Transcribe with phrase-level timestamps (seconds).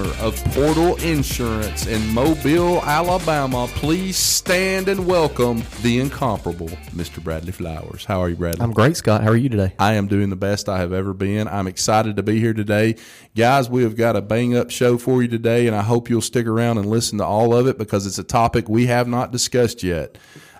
[0.00, 3.66] of Portal Insurance in Mobile, Alabama.
[3.74, 7.22] Please stand and welcome the incomparable Mr.
[7.22, 8.04] Bradley Flowers.
[8.04, 8.62] How are you, Bradley?
[8.62, 9.22] I'm great, Scott.
[9.22, 9.74] How are you today?
[9.78, 11.48] I am doing the best I have ever been.
[11.48, 12.96] I'm excited to be here today.
[13.36, 16.20] Guys, we have got a bang up show for you today, and I hope you'll
[16.20, 19.32] stick around and listen to all of it because it's a topic we have not
[19.32, 20.16] discussed yet.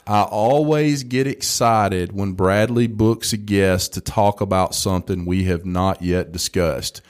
[0.06, 5.66] I always get excited when Bradley books a guest to talk about something we have
[5.66, 7.02] not yet discussed.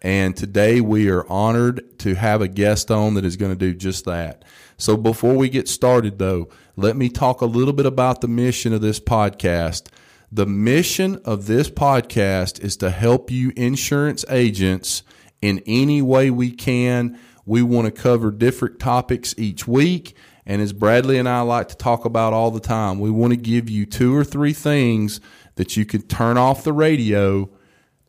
[0.00, 3.74] And today we are honored to have a guest on that is going to do
[3.74, 4.44] just that.
[4.76, 8.72] So before we get started, though, let me talk a little bit about the mission
[8.72, 9.88] of this podcast.
[10.30, 15.02] The mission of this podcast is to help you insurance agents
[15.42, 17.18] in any way we can.
[17.44, 20.14] We want to cover different topics each week.
[20.46, 23.36] And as Bradley and I like to talk about all the time, we want to
[23.36, 25.20] give you two or three things
[25.56, 27.50] that you can turn off the radio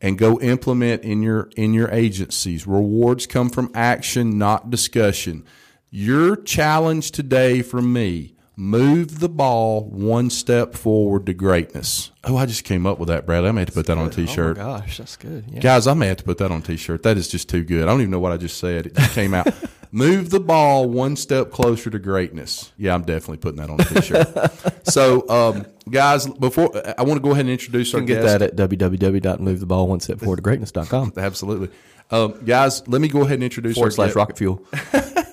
[0.02, 2.66] and go implement in your in your agencies.
[2.66, 5.46] Rewards come from action, not discussion.
[5.90, 12.12] Your challenge today from me, move the ball one step forward to greatness.
[12.26, 13.48] Oh, I just came up with that, Bradley.
[13.48, 14.58] I may have to put that on a t-shirt.
[14.58, 15.46] Oh gosh, that's good.
[15.50, 15.62] Yeah.
[15.62, 17.04] Guys, I may have to put that on a t-shirt.
[17.04, 17.84] That is just too good.
[17.84, 18.88] I don't even know what I just said.
[18.88, 19.48] It just came out.
[19.94, 22.74] Move the ball one step closer to greatness.
[22.78, 24.84] Yeah, I'm definitely putting that on a t-shirt.
[24.88, 28.24] so, um, guys, before I want to go ahead and introduce our You can get
[28.24, 28.40] guest.
[28.40, 31.70] that at www.movetheball one step forward to greatness.com Absolutely,
[32.12, 32.86] um, guys.
[32.90, 34.16] Let me go ahead and introduce our slash guest.
[34.18, 34.62] rocket fuel.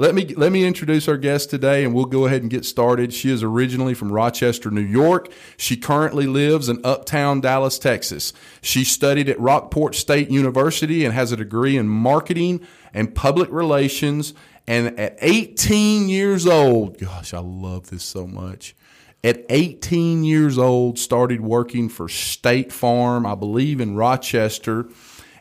[0.00, 3.12] Let me let me introduce our guest today, and we'll go ahead and get started.
[3.12, 5.30] She is originally from Rochester, New York.
[5.58, 8.32] She currently lives in Uptown Dallas, Texas.
[8.62, 14.32] She studied at Brockport State University and has a degree in marketing and public relations.
[14.66, 18.74] And at 18 years old, gosh, I love this so much.
[19.22, 24.88] At 18 years old, started working for State Farm, I believe in Rochester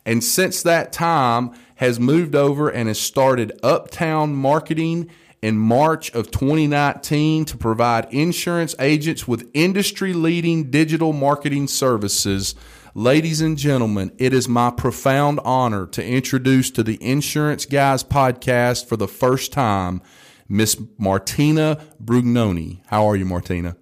[0.09, 5.09] and since that time has moved over and has started Uptown Marketing
[5.41, 12.53] in March of 2019 to provide insurance agents with industry leading digital marketing services.
[12.93, 18.85] Ladies and gentlemen, it is my profound honor to introduce to the Insurance Guys podcast
[18.85, 20.01] for the first time
[20.49, 22.81] Miss Martina Brugnoni.
[22.87, 23.77] How are you, Martina?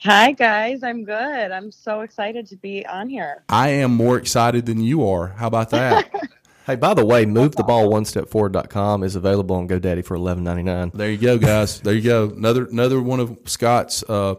[0.00, 1.50] Hi guys, I'm good.
[1.50, 3.44] I'm so excited to be on here.
[3.50, 5.28] I am more excited than you are.
[5.28, 6.10] How about that?
[6.66, 10.14] Hey, by the way, move the ball one step forward.com is available on GoDaddy for
[10.14, 10.90] eleven ninety nine.
[10.94, 11.80] There you go, guys.
[11.80, 12.30] There you go.
[12.30, 14.36] Another another one of Scott's uh,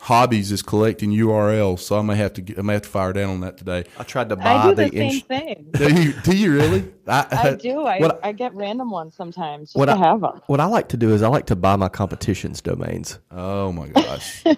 [0.00, 1.80] hobbies is collecting URLs.
[1.80, 3.84] So I may have to get, I may have to fire down on that today.
[3.98, 5.66] I tried to I buy do the, the same ins- thing.
[5.74, 6.92] Do you, do you really?
[7.06, 7.82] I do.
[7.82, 10.40] I, What- I get random ones sometimes just What to I- have them.
[10.46, 13.18] What I like to do is I like to buy my competition's domains.
[13.30, 14.42] Oh my gosh.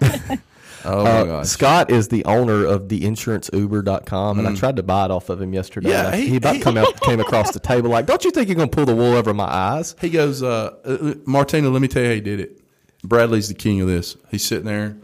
[0.85, 1.47] Oh my Uh, gosh.
[1.47, 5.41] Scott is the owner of the insuranceuber.com, and I tried to buy it off of
[5.41, 5.89] him yesterday.
[5.89, 5.93] Mm.
[5.93, 8.31] Yeah, I- he- he, about he- come out, came across the table like, "Don't you
[8.31, 11.69] think you're going to pull the wool over my eyes?" He goes, uh, uh, Martina,
[11.71, 12.61] let me tell you how he did it.
[13.05, 14.17] Bradley's the king of this.
[14.31, 14.97] He's sitting there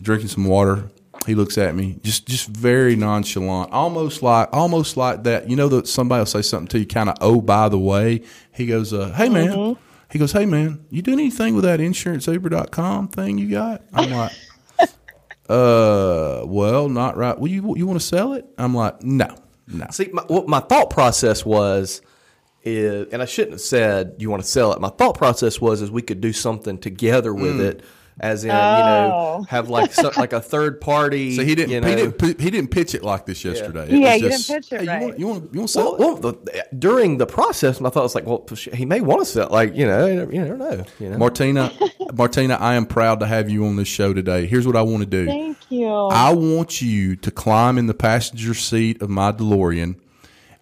[0.00, 0.90] drinking some water.
[1.26, 5.50] He looks at me, just just very nonchalant, almost like almost like that.
[5.50, 8.22] You know that somebody will say something to you, kind of oh by the way.
[8.52, 9.76] He goes, uh, hey man.
[10.10, 13.82] He goes, hey man, you doing anything with that insuranceuber.com thing you got?
[13.92, 14.32] I'm like,
[15.48, 17.38] uh, well, not right.
[17.38, 18.46] Well, you you want to sell it?
[18.58, 19.34] I'm like, no,
[19.66, 19.86] no.
[19.90, 22.02] See, my, what my thought process was,
[22.64, 24.80] is, and I shouldn't have said you want to sell it.
[24.80, 27.64] My thought process was, is we could do something together with Mm.
[27.70, 27.82] it,
[28.20, 29.42] as in you know, Oh.
[29.48, 31.36] have like so, like a third party.
[31.36, 31.70] So he didn't.
[31.70, 32.40] You know, he didn't.
[32.40, 33.84] He didn't pitch it like this yesterday.
[33.84, 35.00] It Yeah, was you just, didn't pitch it hey, right.
[35.00, 35.18] You want?
[35.18, 35.54] You want?
[35.54, 36.22] You want to sell Well, it?
[36.24, 38.44] well the, during the process, my thought was like, well,
[38.74, 39.48] he may want to sell.
[39.50, 40.84] Like you know, you never know.
[40.98, 41.72] You know, Martina,
[42.12, 44.46] Martina, I am proud to have you on this show today.
[44.46, 45.26] Here's what I want to do.
[45.26, 45.88] Thank you.
[45.88, 49.98] I want you to climb in the passenger seat of my DeLorean,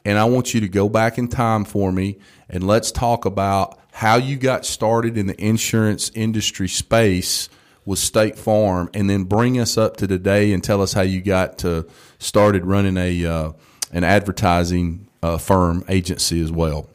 [0.04, 3.78] and I want you to go back in time for me, and let's talk about
[3.92, 7.48] how you got started in the insurance industry space
[7.84, 11.22] with State Farm, and then bring us up to today and tell us how you
[11.22, 11.86] got to
[12.18, 13.52] started running a uh,
[13.92, 16.88] an advertising uh, firm agency as well.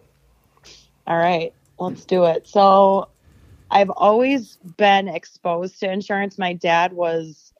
[1.07, 2.47] All right, let's do it.
[2.47, 3.07] So,
[3.71, 6.37] I've always been exposed to insurance.
[6.37, 7.53] My dad was,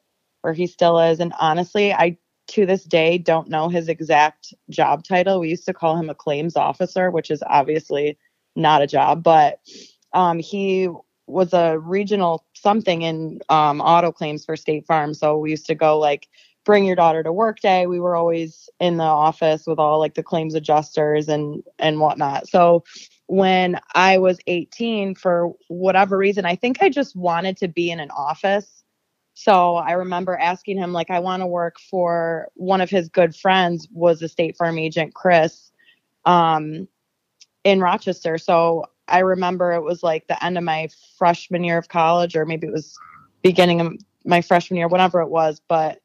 [0.44, 2.18] or he still is, and honestly, I
[2.48, 5.40] to this day don't know his exact job title.
[5.40, 8.18] We used to call him a claims officer, which is obviously
[8.56, 9.60] not a job, but
[10.14, 10.90] um, he
[11.28, 15.14] was a regional something in um, auto claims for State Farm.
[15.14, 16.28] So we used to go like
[16.66, 17.88] bring your daughter to work day.
[17.88, 22.50] We were always in the office with all like the claims adjusters and and whatnot.
[22.50, 22.84] So
[23.32, 28.02] when I was 18, for whatever reason, I think I just wanted to be in
[28.02, 28.84] an office.
[29.36, 33.34] So I remember asking him, like, I want to work for one of his good
[33.34, 35.72] friends was a State Farm agent, Chris,
[36.26, 36.90] um,
[37.64, 38.38] in Rochester.
[38.38, 42.46] So I remember it was like the end of my freshman year of college, or
[42.46, 43.00] maybe it was
[43.44, 43.94] beginning of
[44.26, 45.62] my freshman year, whatever it was.
[45.70, 46.02] But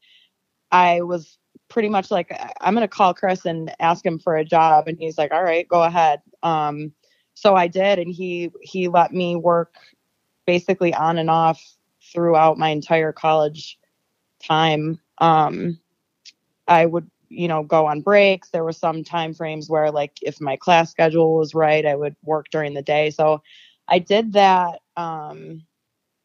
[0.71, 2.31] I was pretty much like,
[2.61, 4.87] I'm going to call Chris and ask him for a job.
[4.87, 6.23] And he's like, all right, go ahead.
[6.45, 6.93] Um,
[7.37, 9.75] so I did, and he he let me work
[10.47, 11.63] basically on and off
[12.13, 13.79] throughout my entire college
[14.43, 14.99] time.
[15.19, 15.79] Um,
[16.67, 18.49] I would you know go on breaks.
[18.49, 22.17] There were some time frames where like if my class schedule was right, I would
[22.25, 23.11] work during the day.
[23.11, 23.43] So
[23.87, 25.63] I did that um,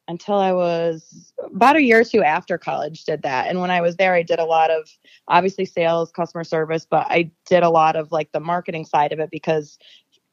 [0.08, 3.04] until I was about a year or two after college.
[3.04, 4.90] Did that, and when I was there, I did a lot of
[5.28, 9.20] obviously sales, customer service, but I did a lot of like the marketing side of
[9.20, 9.78] it because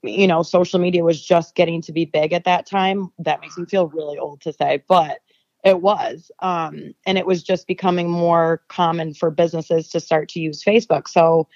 [0.03, 3.11] you know, social media was just getting to be big at that time.
[3.19, 5.19] That makes me feel really old to say, but
[5.65, 6.31] it was.
[6.41, 11.09] Um, and it was just becoming more common for businesses to start to use Facebook.
[11.09, 11.49] So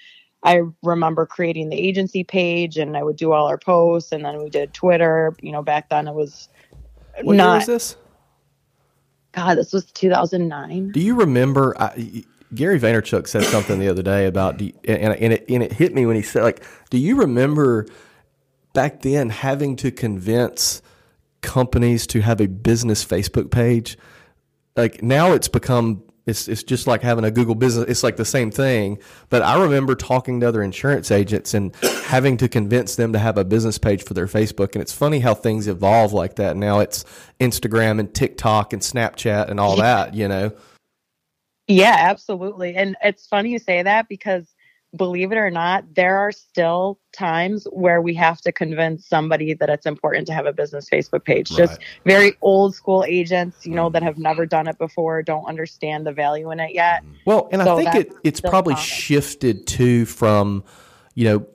[0.43, 4.43] I remember creating the agency page and I would do all our posts and then
[4.43, 5.33] we did Twitter.
[5.41, 6.49] You know, back then it was
[7.21, 7.45] what not.
[7.45, 7.95] year was this?
[9.31, 10.91] God, this was 2009.
[10.91, 11.75] Do you remember?
[11.81, 15.95] I, Gary Vaynerchuk said something the other day about, and, and, it, and it hit
[15.95, 17.87] me when he said, like, do you remember
[18.73, 20.81] back then having to convince
[21.41, 23.97] companies to have a business Facebook page.
[24.75, 27.85] Like now it's become it's it's just like having a Google business.
[27.89, 28.97] It's like the same thing.
[29.29, 31.75] But I remember talking to other insurance agents and
[32.05, 34.73] having to convince them to have a business page for their Facebook.
[34.73, 36.55] And it's funny how things evolve like that.
[36.55, 37.03] Now it's
[37.39, 40.51] Instagram and TikTok and Snapchat and all that, you know.
[41.67, 42.75] Yeah, absolutely.
[42.75, 44.52] And it's funny you say that because
[44.95, 49.69] believe it or not, there are still times where we have to convince somebody that
[49.69, 51.49] it's important to have a business Facebook page.
[51.51, 51.57] Right.
[51.57, 53.93] Just very old school agents, you know, mm.
[53.93, 57.03] that have never done it before, don't understand the value in it yet.
[57.03, 57.13] Mm-hmm.
[57.25, 58.85] Well, and so I think it, it's probably common.
[58.85, 60.63] shifted too from,
[61.15, 61.47] you know,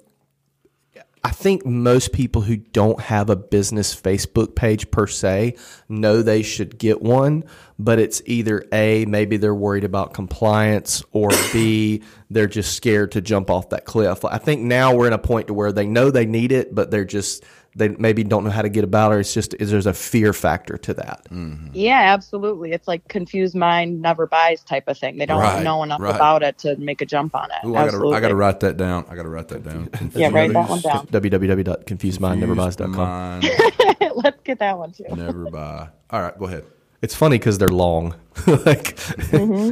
[1.28, 6.40] I think most people who don't have a business Facebook page per se know they
[6.40, 7.44] should get one,
[7.78, 13.20] but it's either A, maybe they're worried about compliance, or B, they're just scared to
[13.20, 14.24] jump off that cliff.
[14.24, 16.90] I think now we're in a point to where they know they need it, but
[16.90, 17.44] they're just
[17.78, 19.20] they maybe don't know how to get about it.
[19.20, 21.22] It's just is there's a fear factor to that.
[21.30, 21.68] Mm-hmm.
[21.72, 22.72] Yeah, absolutely.
[22.72, 25.16] It's like confused mind never buys type of thing.
[25.16, 26.14] They don't right, know enough right.
[26.14, 27.66] about it to make a jump on it.
[27.66, 29.06] Ooh, I gotta I gotta write that down.
[29.08, 29.88] I gotta write that down.
[30.14, 31.06] yeah, write that one down.
[31.12, 33.40] www.confusedmindneverbuys.com.
[34.16, 35.04] Let's get that one too.
[35.14, 35.88] Never buy.
[36.10, 36.64] All right, go ahead.
[37.00, 38.16] It's funny because they're long.
[38.46, 39.70] like, mm-hmm.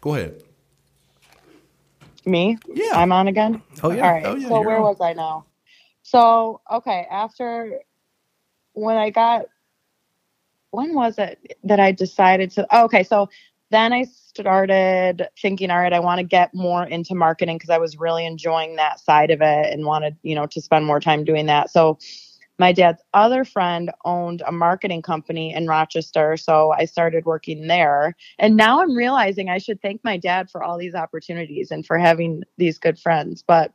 [0.00, 0.40] go ahead.
[2.24, 2.56] Me?
[2.66, 2.92] Yeah.
[2.94, 3.62] I'm on again?
[3.82, 4.06] Oh, yeah.
[4.06, 4.26] All right.
[4.26, 4.82] Oh, yeah, so, where on.
[4.82, 5.44] was I now?
[6.16, 7.80] So, okay, after
[8.72, 9.48] when I got,
[10.70, 12.66] when was it that I decided to?
[12.70, 13.28] Oh, okay, so
[13.68, 17.76] then I started thinking, all right, I want to get more into marketing because I
[17.76, 21.22] was really enjoying that side of it and wanted, you know, to spend more time
[21.22, 21.68] doing that.
[21.68, 21.98] So,
[22.58, 28.16] my dad's other friend owned a marketing company in Rochester, so I started working there.
[28.38, 31.98] And now I'm realizing I should thank my dad for all these opportunities and for
[31.98, 33.44] having these good friends.
[33.46, 33.74] But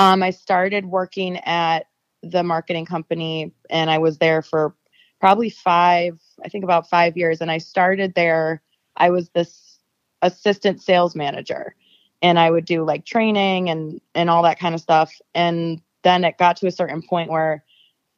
[0.00, 1.86] um, I started working at
[2.22, 4.74] the marketing company and I was there for
[5.20, 7.42] probably five, I think about five years.
[7.42, 8.62] And I started there,
[8.96, 9.78] I was this
[10.22, 11.74] assistant sales manager
[12.22, 15.12] and I would do like training and, and all that kind of stuff.
[15.34, 17.62] And then it got to a certain point where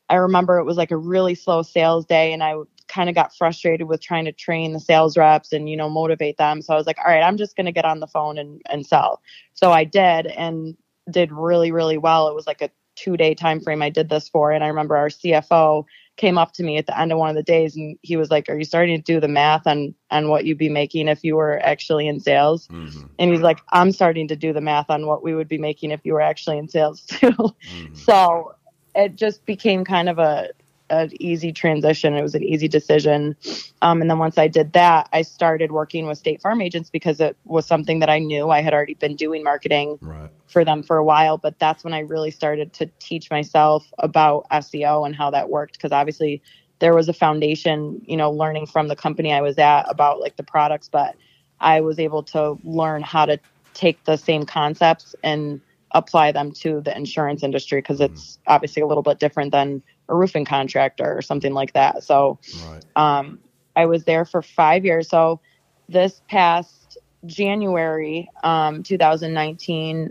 [0.09, 2.55] I remember it was like a really slow sales day and I
[2.87, 6.37] kind of got frustrated with trying to train the sales reps and you know motivate
[6.37, 8.37] them so i was like all right i'm just going to get on the phone
[8.37, 9.23] and, and sell
[9.55, 10.77] so i did and
[11.11, 14.29] did really really well it was like a two day time frame i did this
[14.29, 15.85] for and i remember our cfo
[16.17, 18.31] came up to me at the end of one of the days and he was
[18.31, 21.25] like are you starting to do the math on on what you'd be making if
[21.25, 23.07] you were actually in sales mm-hmm.
[23.19, 25.91] and he's like i'm starting to do the math on what we would be making
[25.91, 27.95] if you were actually in sales too mm-hmm.
[27.95, 28.55] so
[28.95, 30.51] it just became kind of a
[30.93, 32.15] an easy transition.
[32.15, 33.35] It was an easy decision.
[33.81, 37.19] Um, and then once I did that, I started working with State Farm agents because
[37.19, 40.31] it was something that I knew I had already been doing marketing right.
[40.47, 41.39] for them for a while.
[41.39, 45.75] But that's when I really started to teach myself about SEO and how that worked.
[45.75, 46.43] Because obviously
[46.79, 50.37] there was a foundation, you know, learning from the company I was at about like
[50.37, 51.17] the products, but
[51.61, 53.39] I was able to learn how to
[53.73, 55.61] take the same concepts and
[55.93, 60.15] apply them to the insurance industry because it's obviously a little bit different than a
[60.15, 62.05] roofing contractor or something like that.
[62.05, 62.39] So
[62.71, 62.85] Right.
[62.97, 63.39] um,
[63.75, 65.09] I was there for five years.
[65.09, 65.41] So
[65.89, 70.11] this past January, um, 2019,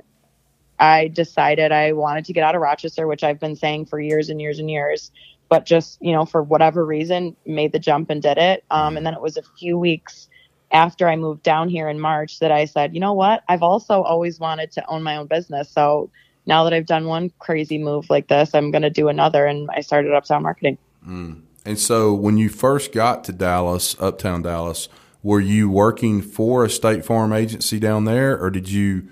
[0.80, 4.30] I decided I wanted to get out of Rochester, which I've been saying for years
[4.30, 5.12] and years and years,
[5.48, 8.64] but just, you know, for whatever reason, made the jump and did it.
[8.72, 10.28] Um, and then it was a few weeks
[10.72, 13.44] after I moved down here in March that I said, you know what?
[13.48, 15.70] I've also always wanted to own my own business.
[15.72, 16.10] So
[16.46, 19.46] now that I've done one crazy move like this, I'm going to do another.
[19.46, 20.78] And I started Uptown Marketing.
[21.66, 24.90] And so when you first got to Dallas, Uptown Dallas,
[25.24, 29.08] were you working for a State Farm agency down there, or did you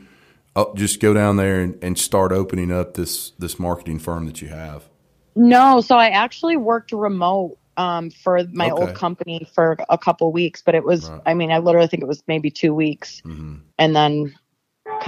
[0.55, 4.41] uh, just go down there and, and start opening up this this marketing firm that
[4.41, 4.89] you have?
[5.35, 8.81] No, so I actually worked remote um, for my Okay.
[8.81, 11.21] old company for a couple weeks, but it was, Right.
[11.27, 13.21] I mean, I literally think it was maybe two weeks
[13.77, 14.33] and then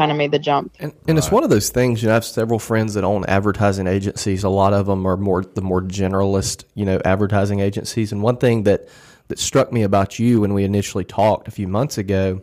[0.01, 0.75] kind of made the jump.
[0.79, 2.01] And, and it's one of those things.
[2.01, 4.43] You know, I have several friends that own advertising agencies.
[4.43, 8.12] A lot of them are more the more generalist, you know, advertising agencies.
[8.12, 8.89] And one thing that
[9.27, 12.41] that struck me about you when we initially talked a few months ago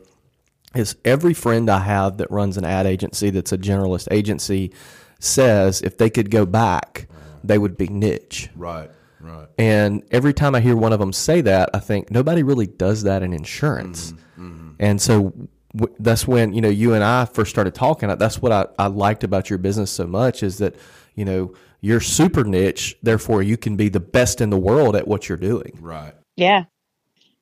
[0.76, 4.72] is every friend I have that runs an ad agency that's a generalist agency
[5.18, 7.08] says if they could go back,
[7.42, 8.50] they would be niche.
[8.54, 8.88] Right,
[9.18, 9.48] right.
[9.58, 13.02] And every time I hear one of them say that, I think nobody really does
[13.02, 14.12] that in insurance.
[14.12, 14.70] Mm-hmm, mm-hmm.
[14.78, 18.08] And so w- that's when, you know, you and I first started talking.
[18.16, 20.76] That's what I, I liked about your business so much is that,
[21.14, 22.96] you know, you're super niche.
[23.02, 25.78] Therefore, you can be the best in the world at what you're doing.
[25.80, 26.14] Right.
[26.36, 26.64] Yeah.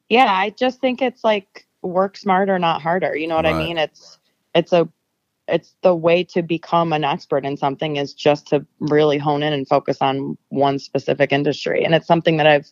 [0.09, 0.27] Yeah.
[0.31, 3.17] I just think it's like work smarter, not harder.
[3.17, 3.55] You know what Right.
[3.55, 3.79] I mean?
[3.79, 4.19] It's,
[4.55, 4.89] it's a,
[5.49, 9.53] it's the way to become an expert in something is just to really hone in
[9.53, 11.85] and focus on one specific industry.
[11.85, 12.69] And it's something that I've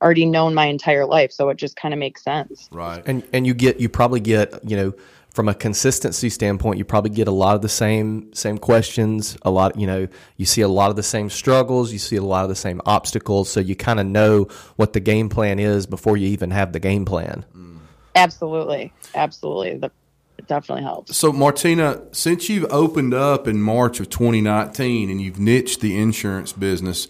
[0.00, 1.32] already known my entire life.
[1.32, 2.68] So it just kind of makes sense.
[2.70, 3.02] Right.
[3.06, 4.94] And and you get you probably get you know
[5.30, 9.36] from a consistency standpoint, you probably get a lot of the same same questions.
[9.42, 11.92] A lot, you know, you see a lot of the same struggles.
[11.92, 13.50] You see a lot of the same obstacles.
[13.50, 16.80] So you kind of know what the game plan is before you even have the
[16.80, 17.44] game plan.
[17.56, 17.78] Mm.
[18.14, 18.92] Absolutely.
[19.14, 19.78] Absolutely.
[19.78, 19.92] The,
[20.38, 21.16] it definitely helps.
[21.16, 26.52] So, Martina, since you've opened up in March of 2019 and you've niched the insurance
[26.52, 27.08] business,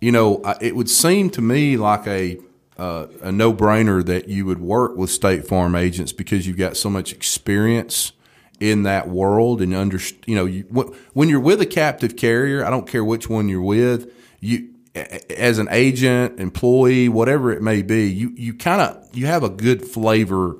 [0.00, 2.38] you know, it would seem to me like a
[2.78, 6.76] uh, a no brainer that you would work with State Farm agents because you've got
[6.76, 8.12] so much experience
[8.60, 12.64] in that world and under you know you, wh- when you're with a captive carrier,
[12.64, 17.82] I don't care which one you're with, you as an agent, employee, whatever it may
[17.82, 20.56] be, you you kind of you have a good flavor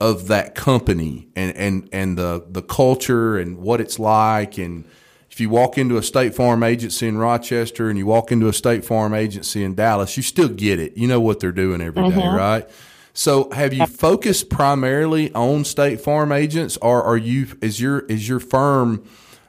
[0.00, 4.84] of that company and and and the the culture and what it's like and
[5.36, 8.54] if you walk into a State Farm agency in Rochester and you walk into a
[8.54, 10.96] State Farm agency in Dallas, you still get it.
[10.96, 12.66] You know what they're doing every day, right?
[13.12, 18.26] So, have you focused primarily on State Farm agents, or are you is your is
[18.26, 19.06] your firm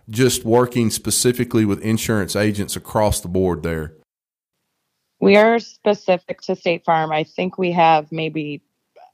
[0.10, 3.94] just working specifically with insurance agents across the board there?
[5.22, 7.13] We are specific to State Farm.
[7.13, 8.62] I think we have maybe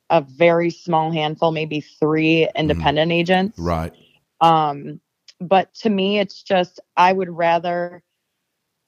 [0.10, 3.60] a very small handful, maybe three independent agents.
[3.60, 3.94] Right.
[4.42, 5.00] Um,
[5.48, 8.04] but to me, it's just I would rather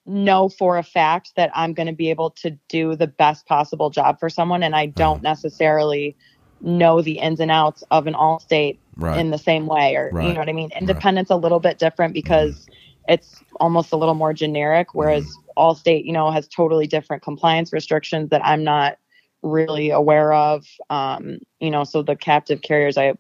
[0.06, 3.90] know for a fact that I'm going to be able to do the best possible
[3.90, 4.98] job for someone, and I mm-hmm.
[4.98, 6.16] don't necessarily
[6.62, 9.20] know the ins and outs of an Allstate Right.
[9.20, 10.28] in the same way, or Right.
[10.28, 10.72] you know what I mean.
[10.80, 12.22] Independent's a little bit different mm-hmm.
[12.22, 12.66] because
[13.10, 15.62] it's almost a little more generic, whereas mm-hmm.
[15.62, 18.98] Allstate, you know, has totally different compliance restrictions that I'm not
[19.42, 20.66] really aware of.
[20.90, 23.14] Um, you know, so the captive carriers, I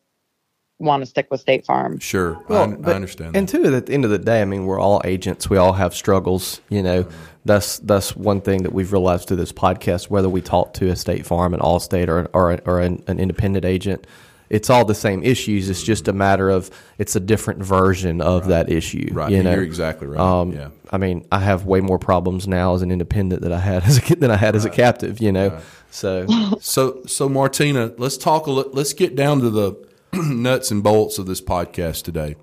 [0.79, 2.00] want to stick with State Farm.
[2.00, 2.36] Sure.
[2.36, 3.36] I, Well, I but- understand.
[3.36, 3.51] And that.
[3.63, 5.50] two, at the end of the day, I mean, we're all agents.
[5.50, 6.62] We all have struggles.
[6.70, 7.08] You know,
[7.46, 10.10] that's that's one thing that we've realized through this podcast.
[10.10, 13.63] Whether we talk to a State Farm, an Allstate, or or, or an, an independent
[13.65, 14.05] agent,
[14.50, 15.70] it's all the same issues.
[15.70, 19.08] It's just a matter of it's a different version of that issue.
[19.13, 19.32] Right.
[19.32, 20.20] You know, You're exactly right.
[20.20, 20.70] Um, yeah.
[20.91, 23.98] I mean, I have way more problems now as an independent that I had as
[24.12, 25.22] a than I had as a captive.
[25.22, 26.27] You know, so
[26.60, 29.74] So, so Martina, let's talk a li- let's get down to the
[30.24, 32.36] nuts and bolts of this podcast today.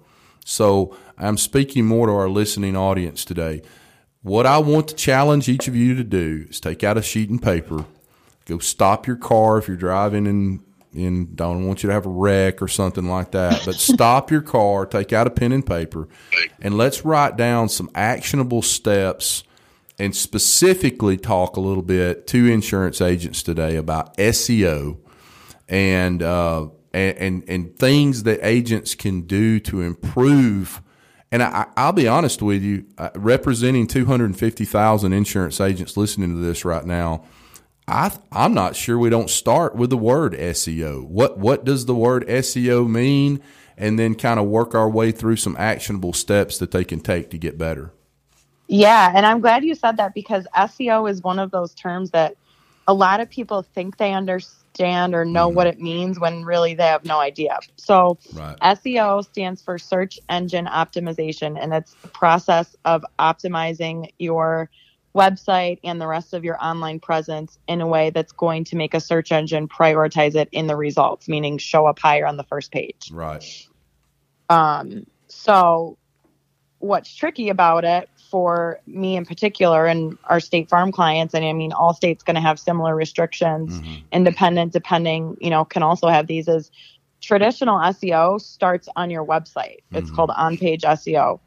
[0.44, 3.62] So, I'm speaking more to our listening audience today.
[4.22, 7.30] What I want to challenge each of you to do is take out a sheet
[7.30, 7.84] and paper,
[8.46, 10.60] go stop your car if you're driving and
[10.94, 13.62] and don't want you to have a wreck or something like that.
[13.64, 16.08] But stop your car, take out a pen and paper,
[16.60, 19.44] and let's write down some actionable steps
[19.98, 24.98] and specifically talk a little bit to insurance agents today about SEO
[25.68, 30.82] and uh, and, and and things that agents can do to improve.
[31.30, 36.64] And I, I'll be honest with you, uh, representing 250,000 insurance agents listening to this
[36.64, 37.25] right now,
[37.88, 41.04] I I'm not sure we don't start with the word SEO.
[41.04, 43.40] What what does the word SEO mean?
[43.78, 47.30] And then kind of work our way through some actionable steps that they can take
[47.30, 47.92] to get better.
[48.68, 52.37] Yeah, and I'm glad you said that because SEO is one of those terms that
[52.87, 56.86] a lot of people think they understand or know what it means when really they
[56.86, 57.58] have no idea.
[57.76, 58.58] So, Right.
[58.60, 64.70] SEO stands for search engine optimization, and it's the process of optimizing your
[65.14, 68.94] website and the rest of your online presence in a way that's going to make
[68.94, 72.72] a search engine prioritize it in the results, meaning show up higher on the first
[72.72, 73.10] page.
[73.12, 73.44] Right.
[74.48, 75.98] Um, so,
[76.78, 81.52] what's tricky about it for me in particular and our state farm clients, and I
[81.52, 84.06] mean, Allstate's going to have similar restrictions, mm-hmm.
[84.10, 86.70] independent, depending, you know, can also have these is
[87.20, 89.80] traditional SEO starts on your website.
[89.90, 90.16] It's mm-hmm.
[90.16, 91.40] called on page SEO.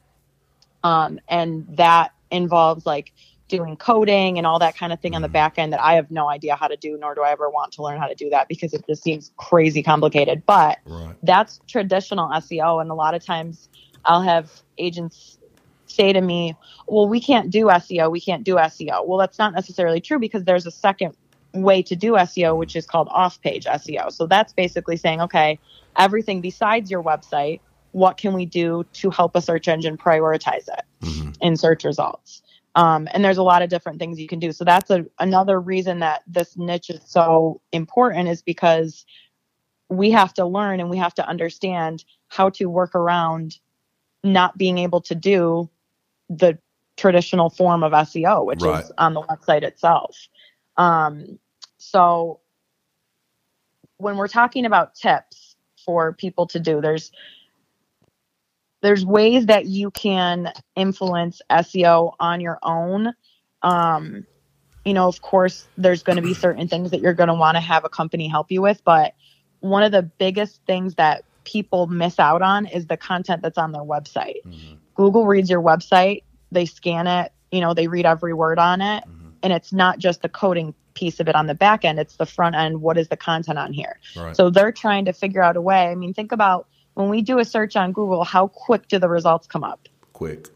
[0.84, 3.12] Um, and that involves like
[3.48, 5.34] doing coding and all that kind of thing on the mm-hmm.
[5.34, 7.72] back end that I have no idea how to do, nor do I ever want
[7.74, 10.44] to learn how to do that because it just seems crazy complicated.
[10.46, 11.16] But Right.
[11.24, 12.80] that's traditional SEO.
[12.80, 13.70] And a lot of times
[14.06, 15.40] I'll have agents
[15.88, 16.56] say to me,
[16.88, 18.12] well, we can't do SEO.
[18.12, 19.06] We can't do SEO.
[19.06, 21.16] Well, that's not necessarily true because there's a second
[21.54, 24.12] way to do SEO, which is called off page SEO.
[24.12, 25.60] So that's basically saying, okay,
[25.98, 27.62] everything besides your website,
[27.92, 32.42] what can we do to help a search engine prioritize it in search results?
[32.76, 34.52] Um, and there's a lot of different things you can do.
[34.52, 39.06] So that's a, another reason that this niche is so important is because
[39.88, 43.60] we have to learn and we have to understand how to work around
[44.26, 45.70] not being able to do
[46.30, 46.58] the
[46.98, 48.84] traditional form of SEO, which Right.
[48.84, 50.18] is on the website itself.
[50.78, 51.40] Um,
[51.78, 52.40] so
[53.98, 57.12] when we're talking about tips for people to do, there's
[58.82, 63.14] there's ways that you can influence SEO on your own.
[63.64, 64.28] Um,
[64.84, 67.56] you know, of course, there's going to be certain things that you're going to want
[67.56, 69.16] to have a company help you with, but
[69.62, 73.72] one of the biggest things that people miss out on is the content that's on
[73.72, 74.42] their website.
[74.96, 79.04] Google reads your website, they scan it, you know, they read every word on it,
[79.04, 79.30] mm-hmm.
[79.44, 82.26] and it's not just the coding piece of it on the back end, it's the
[82.26, 82.82] front end.
[82.82, 84.00] What is the content on here?
[84.16, 84.36] Right.
[84.36, 85.88] So they're trying to figure out a way.
[85.88, 89.10] I mean, think about when we do a search on Google, how quick do the
[89.10, 89.88] results come up?
[90.14, 90.48] Quick.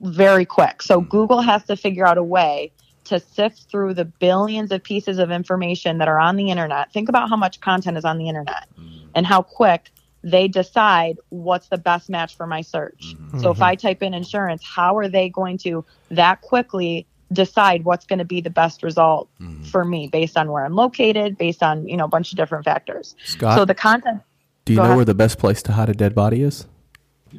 [0.00, 0.82] very quick.
[0.82, 1.08] So mm-hmm.
[1.08, 2.72] Google has to figure out a way
[3.04, 6.92] to sift through the billions of pieces of information that are on the internet.
[6.92, 9.08] Think about how much content is on the internet mm-hmm.
[9.14, 9.90] and how quick
[10.22, 13.14] they decide what's the best match for my search.
[13.16, 13.40] Mm-hmm.
[13.40, 13.86] So if I mm-hmm.
[13.86, 18.40] type in insurance, how are they going to that quickly decide what's going to be
[18.40, 19.64] the best result mm-hmm.
[19.64, 22.64] for me based on where I'm located, based on, you know, a bunch of different
[22.64, 23.16] factors.
[23.24, 24.22] Scott, so the content
[24.64, 24.96] do you know ahead.
[24.96, 26.66] where the best place to hide a dead body is?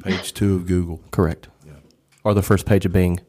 [0.02, 1.00] Page two of Google.
[1.10, 1.48] Correct.
[1.66, 1.72] Yeah.
[2.22, 3.20] Or the first page of Bing.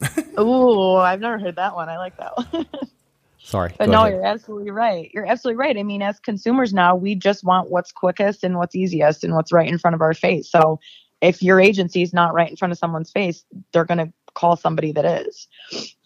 [0.38, 1.88] Ooh, I've never heard that one.
[1.88, 2.66] I like that one.
[3.42, 3.72] Sorry.
[3.78, 4.12] But no, ahead.
[4.12, 5.10] you're absolutely right.
[5.14, 5.76] You're absolutely right.
[5.76, 9.52] I mean, as consumers now, we just want what's quickest and what's easiest and what's
[9.52, 10.50] right in front of our face.
[10.50, 10.80] So
[11.20, 14.56] if your agency is not right in front of someone's face, they're going to call
[14.56, 15.48] somebody that is.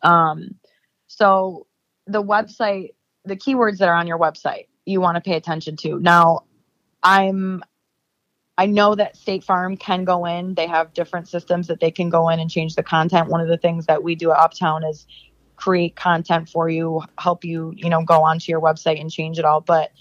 [0.02, 0.56] Um,
[1.06, 1.66] so
[2.06, 5.98] the website, the keywords that are on your website, you want to pay attention to.
[6.00, 6.44] Now,
[7.02, 7.62] I'm
[8.58, 10.54] I know that State Farm can go in.
[10.54, 13.28] They have different systems that they can go in and change the content.
[13.28, 15.06] One of the things that we do at Uptown is
[15.56, 19.44] create content for you, help you, you know, go onto your website and change it
[19.44, 19.60] all.
[19.60, 19.92] But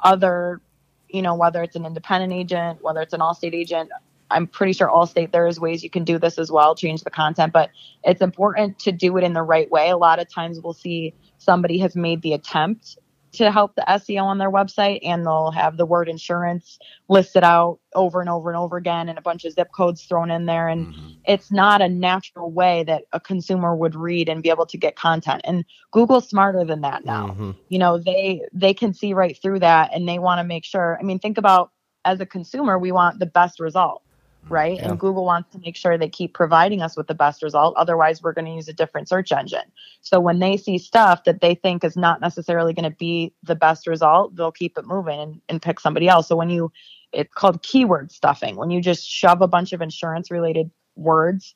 [0.00, 0.60] other,
[1.08, 3.90] you know, whether it's an independent agent, whether it's an Allstate agent,
[4.30, 7.10] I'm pretty sure Allstate there is ways you can do this as well, change the
[7.10, 7.70] content, but
[8.04, 9.90] it's important to do it in the right way.
[9.90, 12.98] A lot of times we'll see somebody has made the attempt
[13.38, 17.80] to help the SEO on their website and they'll have the word insurance listed out
[17.94, 20.68] over and over and over again and a bunch of zip codes thrown in there.
[20.68, 20.94] And
[21.26, 24.96] it's not a natural way that a consumer would read and be able to get
[24.96, 25.40] content.
[25.44, 27.28] And google's smarter than that now.
[27.28, 27.56] Mhm.
[27.68, 30.98] you know they they can see right through that and they want to make sure
[31.00, 31.70] i mean think about
[32.04, 34.02] as a consumer we want the best result
[34.46, 34.80] Mm, right?
[34.80, 34.90] Yeah.
[34.90, 37.74] and google wants to make sure they keep providing us with the best result.
[37.76, 39.72] Otherwise we're going to use a different search engine.
[40.00, 43.54] So when they see stuff that they think is not necessarily going to be the
[43.56, 46.28] best result they'll keep it moving and, and pick somebody else.
[46.28, 46.72] So when you
[47.12, 48.56] it's called keyword stuffing.
[48.56, 51.54] When you just shove a bunch of insurance related words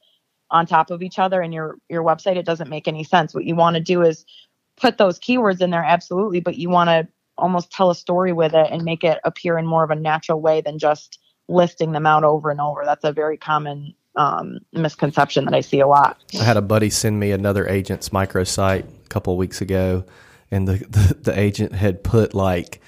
[0.50, 3.34] on top of each other in your your website it doesn't make any sense.
[3.34, 4.24] What you want to do is
[4.76, 7.06] put those keywords in there absolutely but you want to
[7.38, 10.40] almost tell a story with it and make it appear in more of a natural
[10.40, 11.18] way than just
[11.48, 12.82] listing them out over and over.
[12.84, 16.18] That's a very common um, misconception that i see a lot.
[16.38, 20.04] I had a buddy send me another agent's microsite a couple weeks ago,
[20.50, 22.80] and the, the, the agent had put like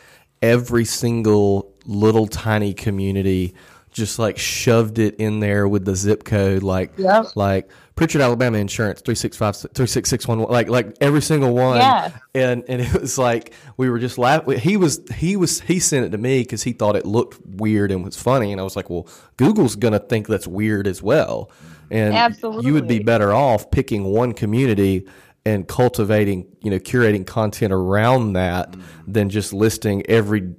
[0.43, 3.55] every single little tiny community
[3.95, 7.37] just like shoved it in there with the zip code, like Yep.
[7.37, 11.55] like Prichard, Alabama Insurance three six five three six six one like like every single
[11.55, 11.79] one.
[11.79, 12.11] Yeah.
[12.35, 14.59] And and it was like we were just laughing.
[14.59, 17.93] He was he was he sent it to me because he thought it looked weird
[17.93, 21.53] and was funny, and I was like, well, Google's gonna think that's weird as well,
[21.89, 25.07] and you would be better off picking one community
[25.47, 29.13] and cultivating, you know, curating content around that mm-hmm.
[29.13, 30.55] than just listing every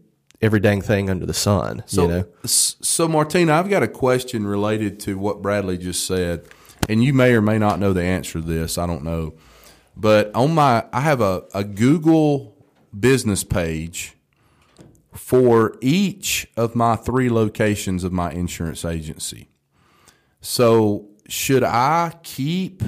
[0.45, 1.83] every dang thing under the sun.
[1.87, 6.47] So, you know, so Martina, I've got a question related to what Bradley just said,
[6.87, 8.77] and you may or may not know the answer to this.
[8.77, 9.33] I don't know,
[9.97, 12.55] but on my, I have a, a Google
[12.97, 14.13] business page
[15.13, 19.49] for each of my three locations of my insurance agency.
[20.41, 22.83] So, should I keep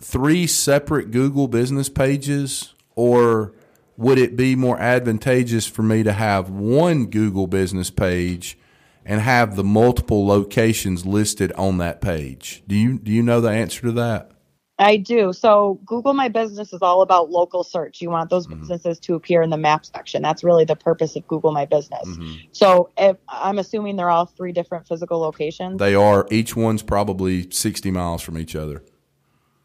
[0.00, 3.52] three separate Google business pages, or
[3.96, 8.58] would it be more advantageous for me to have one Google business page
[9.04, 12.62] and have the multiple locations listed on that page?
[12.66, 14.32] Do you do you know the answer to that?
[14.78, 15.32] I do.
[15.32, 18.02] So Google My Business is all about local search.
[18.02, 18.60] You want those Mm-hmm.
[18.60, 20.20] businesses to appear in the map section.
[20.20, 22.06] That's really the purpose of Google My Business.
[22.06, 22.34] Mm-hmm.
[22.52, 25.78] So if I'm assuming they're all three different physical locations.
[25.78, 28.82] They are each one's probably sixty miles from each other.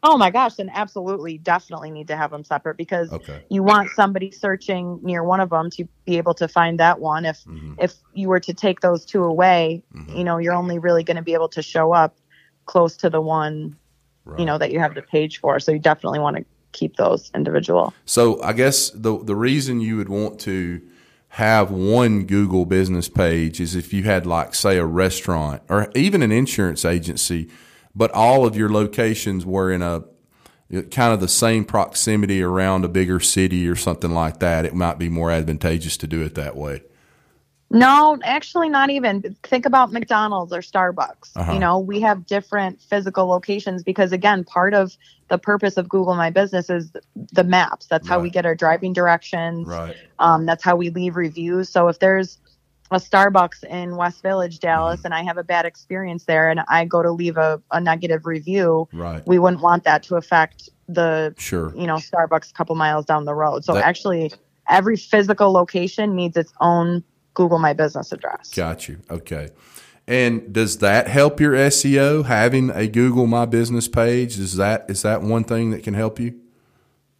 [0.02, 3.38] Oh my gosh, then absolutely, definitely need to have them separate because Okay.
[3.48, 7.24] you want somebody searching near one of them to be able to find that one.
[7.24, 7.74] If Mm-hmm.
[7.78, 9.82] if you were to take those two away,
[10.16, 12.16] you know, you're only really going to be able to show up
[12.66, 13.76] close to the one,
[14.38, 15.58] you know, that you have the page for.
[15.60, 17.92] So you definitely want to keep those individual.
[18.04, 20.80] So I guess the the reason you would want to
[21.28, 26.22] have one Google business page is if you had like say a restaurant or even
[26.22, 27.48] an insurance agency,
[27.94, 30.04] but all of your locations were in a
[30.90, 34.64] kind of the same proximity around a bigger city or something like that.
[34.64, 36.82] It might be more advantageous to do it that way.
[37.74, 39.34] No, actually, not even.
[39.44, 41.34] Think about McDonald's or Starbucks.
[41.34, 41.52] Uh-huh.
[41.52, 44.94] You know, we have different physical locations because, again, part of
[45.28, 46.92] the purpose of Google My Business is
[47.32, 47.86] the maps.
[47.86, 49.66] That's how we get our driving directions.
[49.66, 49.96] Right.
[50.18, 51.70] Um, that's how we leave reviews.
[51.70, 52.36] So if there's
[52.94, 55.06] a Starbucks in West Village, Dallas, Mm-hmm.
[55.06, 58.26] and I have a bad experience there and I go to leave a, a negative
[58.26, 59.26] review, Right.
[59.26, 61.72] we wouldn't want that to affect the Sure.
[61.76, 63.64] you know Starbucks a couple miles down the road.
[63.64, 64.32] So That- actually,
[64.68, 67.02] every physical location needs its own
[67.34, 68.52] Google My Business address.
[68.54, 68.98] Got you.
[69.10, 69.48] Okay.
[70.06, 74.38] And does that help your SEO having a Google My Business page?
[74.38, 76.34] Is that is that one thing that can help you?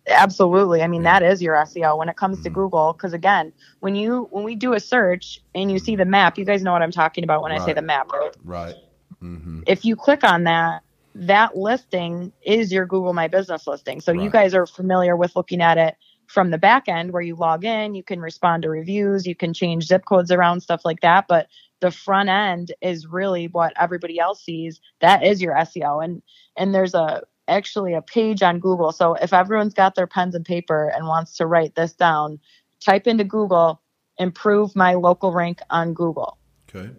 [0.09, 0.83] Absolutely.
[0.83, 2.55] I mean, that is your SEO when it comes to mm-hmm.
[2.55, 2.93] Google.
[2.93, 6.45] Because again, when you when we do a search and you see the map, you
[6.45, 8.37] guys know what I'm talking about when I say the map, right?
[8.45, 8.75] Right.
[9.23, 9.61] Mm-hmm.
[9.67, 10.83] If you click on that,
[11.15, 14.01] that listing is your Google My Business listing.
[14.01, 17.37] So you guys are familiar with looking at it from the back end where you
[17.37, 21.01] log in, you can respond to reviews, you can change zip codes around, stuff like
[21.01, 21.27] that.
[21.29, 21.47] But
[21.81, 24.81] the front end is really what everybody else sees.
[25.01, 26.03] That is your SEO.
[26.03, 26.23] And
[26.57, 28.93] and there's a actually a page on Google.
[28.93, 32.39] So if everyone's got their pens and paper and wants to write this down,
[32.81, 33.81] type into Google,
[34.19, 36.39] improve my local rank on Google.
[36.69, 36.91] Okay.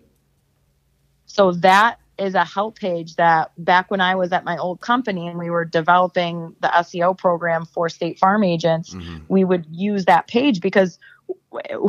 [1.25, 5.27] So that is a help page that back when I was at my old company
[5.27, 9.17] and we were developing the SEO program for state farm agents, Mm-hmm.
[9.29, 10.99] we would use that page because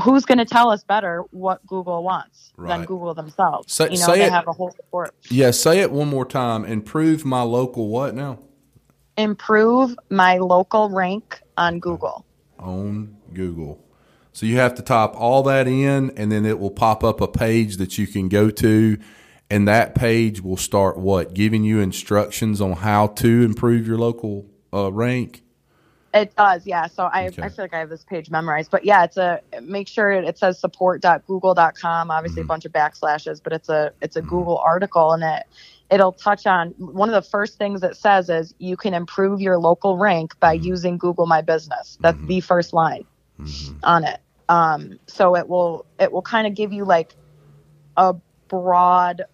[0.03, 3.73] who's going to tell us better what Google wants than Google themselves?
[3.73, 5.15] Say- you know, say they it- have a whole support.
[5.31, 6.65] Yeah, say it one more time.
[6.65, 8.39] Improve my local what now?
[9.17, 12.25] Improve my local rank on Google.
[12.59, 13.81] On Google.
[14.33, 17.29] So you have to type all that in and then it will pop up a
[17.29, 18.99] page that you can go to
[19.49, 21.35] and that page will start what?
[21.35, 25.44] Giving you instructions on how to improve your local uh, rank.
[26.15, 26.89] It does, yeah.
[26.89, 27.43] So I, Okay.
[27.43, 30.29] I feel like I have this page memorized, but yeah, it's a make sure it,
[30.39, 32.13] says support.google.com.
[32.13, 32.47] Obviously, Mm-hmm.
[32.47, 35.45] a bunch of backslashes, but it's a it's a Google article, and it
[35.93, 39.59] it'll touch on one of the first things it says is you can improve your
[39.59, 40.65] local rank by Mm-hmm.
[40.65, 41.99] using Google My Business.
[42.03, 43.07] That's the first line
[43.85, 44.21] on it.
[44.49, 47.15] Um, so it will it will kind of give you like
[47.97, 48.17] a
[48.51, 49.25] broad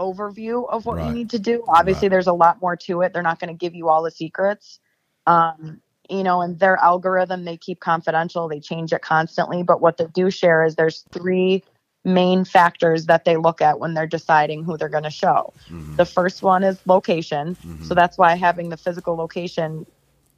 [0.00, 1.64] overview of what you need to do.
[1.68, 2.12] Obviously, Right.
[2.12, 3.14] there's a lot more to it.
[3.14, 4.80] They're not going to give you all the secrets.
[5.26, 8.48] Um, you know, and their algorithm they keep confidential.
[8.48, 9.62] They change it constantly.
[9.62, 11.62] But what they do share is there's three
[12.04, 15.52] main factors that they look at when they're deciding who they're going to show.
[15.70, 15.96] Mm-hmm.
[15.96, 17.54] The first one is location.
[17.54, 17.94] So mm-hmm.
[17.94, 19.86] that's why having the physical location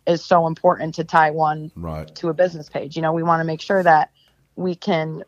[0.06, 2.14] is so important to tie one Right.
[2.16, 2.94] to a business page.
[2.94, 4.10] You know, we want to make sure that
[4.54, 5.24] we can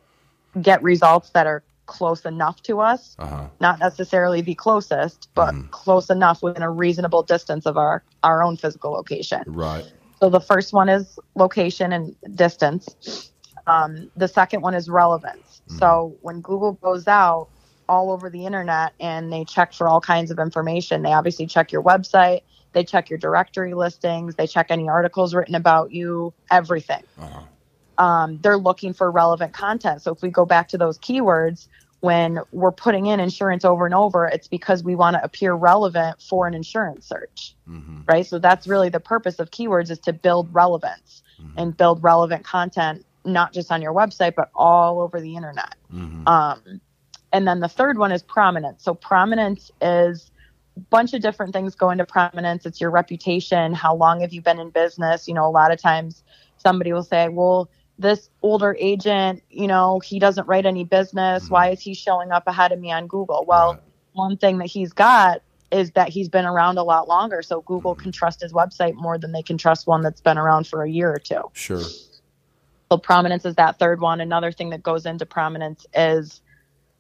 [0.63, 3.47] get results that are close enough to us, Uh-huh.
[3.61, 5.69] not necessarily the closest, but mm-hmm.
[5.71, 9.43] close enough within a reasonable distance of our our own physical location.
[9.47, 9.91] Right.
[10.21, 13.33] So the first one is location and distance.
[13.67, 15.63] Um, the second one is relevance.
[15.67, 17.49] So when Google goes out
[17.89, 21.03] all over the internet and they check for all kinds of information.
[21.03, 25.55] They obviously check your website, they check your directory listings, they check any articles written
[25.55, 27.03] about you, everything.
[27.97, 30.03] Um, they're looking for relevant content.
[30.03, 31.67] So if we go back to those keywords,
[32.01, 36.23] when we're putting in insurance over and over, it's because we want to appear relevant
[36.23, 38.01] for an insurance search, mm-hmm.
[38.07, 38.25] right?
[38.25, 41.59] So that's really the purpose of keywords is to build relevance mm-hmm.
[41.59, 45.75] and build relevant content, not just on your website, but all over the internet.
[45.93, 46.29] Mm-hmm.
[46.29, 46.81] Um,
[47.33, 48.85] and then the third one is prominence.
[48.85, 50.31] So prominence is
[50.77, 52.65] a bunch of different things go into prominence.
[52.65, 53.75] It's your reputation.
[53.75, 55.27] How long have you been in business?
[55.27, 56.23] You know, a lot of times
[56.59, 61.45] somebody will say, well, this older agent, you know, he doesn't write any business.
[61.45, 61.53] Mm-hmm.
[61.53, 63.45] Why is he showing up ahead of me on Google?
[63.47, 63.83] Well, Right.
[64.13, 67.43] one thing that he's got is that he's been around a lot longer.
[67.43, 68.05] So Google mm-hmm.
[68.05, 70.91] can trust his website more than they can trust one that's been around for a
[70.91, 71.43] year or two.
[71.53, 71.83] Sure.
[72.91, 74.21] So prominence is that third one.
[74.21, 76.41] Another thing that goes into prominence is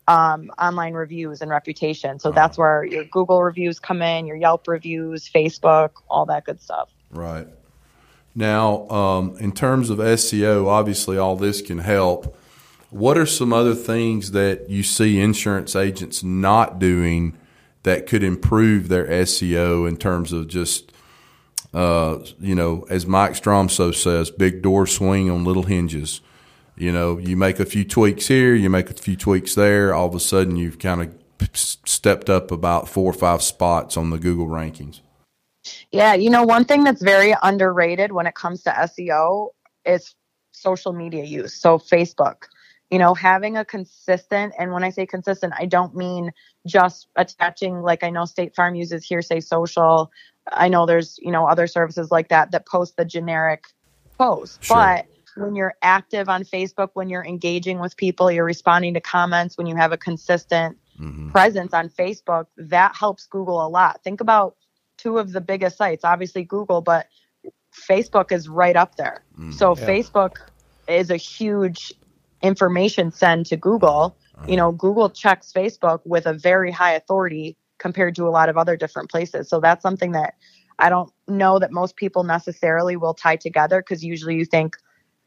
[0.06, 2.18] um, online reviews and reputation.
[2.18, 2.62] So that's ah.
[2.62, 6.90] where your Google reviews come in, your Yelp reviews, Facebook, all that good stuff.
[7.10, 7.46] Right.
[8.34, 12.36] Now, um, in terms of SEO, obviously all this can help.
[12.90, 17.36] What are some other things that you see insurance agents not doing
[17.82, 20.92] that could improve their SEO in terms of just,
[21.74, 26.20] uh, you know, as Mike Stromsoe says, big door swing on little hinges.
[26.76, 30.06] You know, you make a few tweaks here, you make a few tweaks there, all
[30.06, 31.14] of a sudden you've kind of
[31.54, 35.00] stepped up about four or five spots on the Google rankings.
[35.92, 39.50] Yeah, you know, one thing that's very underrated when it comes to SEO
[39.84, 40.14] is
[40.52, 41.54] social media use.
[41.54, 42.44] So, Facebook,
[42.90, 46.32] you know, having a consistent, and when I say consistent, I don't mean
[46.66, 50.10] just attaching, like I know State Farm uses Hearsay Social.
[50.50, 53.64] I know there's, you know, other services like that that post the generic
[54.18, 54.64] post.
[54.64, 54.76] Sure.
[54.76, 59.56] But when you're active on Facebook, when you're engaging with people, you're responding to comments,
[59.56, 61.30] when you have a consistent mm-hmm.
[61.30, 64.02] presence on Facebook, that helps Google a lot.
[64.02, 64.56] Think about
[64.98, 67.06] two of the biggest sites, obviously Google, but
[67.72, 69.24] Facebook is right up there.
[69.38, 69.54] Mm.
[69.54, 70.36] So Facebook
[70.86, 71.92] is a huge
[72.42, 74.16] information send to Google.
[74.46, 78.56] You know, Google checks Facebook with a very high authority compared to a lot of
[78.56, 79.48] other different places.
[79.48, 80.34] So that's something that
[80.78, 84.76] I don't know that most people necessarily will tie together because usually you think,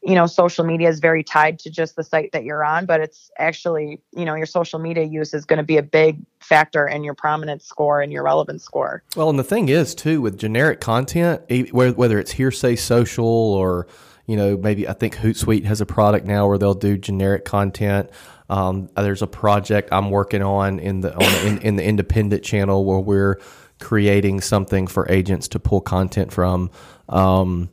[0.02, 3.00] you know, social media is very tied to just the site that you're on, but
[3.00, 6.88] it's actually, you know, your social media use is going to be a big factor
[6.88, 9.04] in your prominence score and your relevance score.
[9.14, 13.86] Well, and the thing is too with generic content, whether it's hearsay social or
[14.26, 18.10] you know maybe I think Hootsuite has a product now where they'll do generic content.
[18.50, 22.84] Um, there's a project I'm working on in the on in, in the independent channel
[22.84, 23.40] where we're
[23.78, 26.70] creating something for agents to pull content from.
[27.08, 27.70] Um,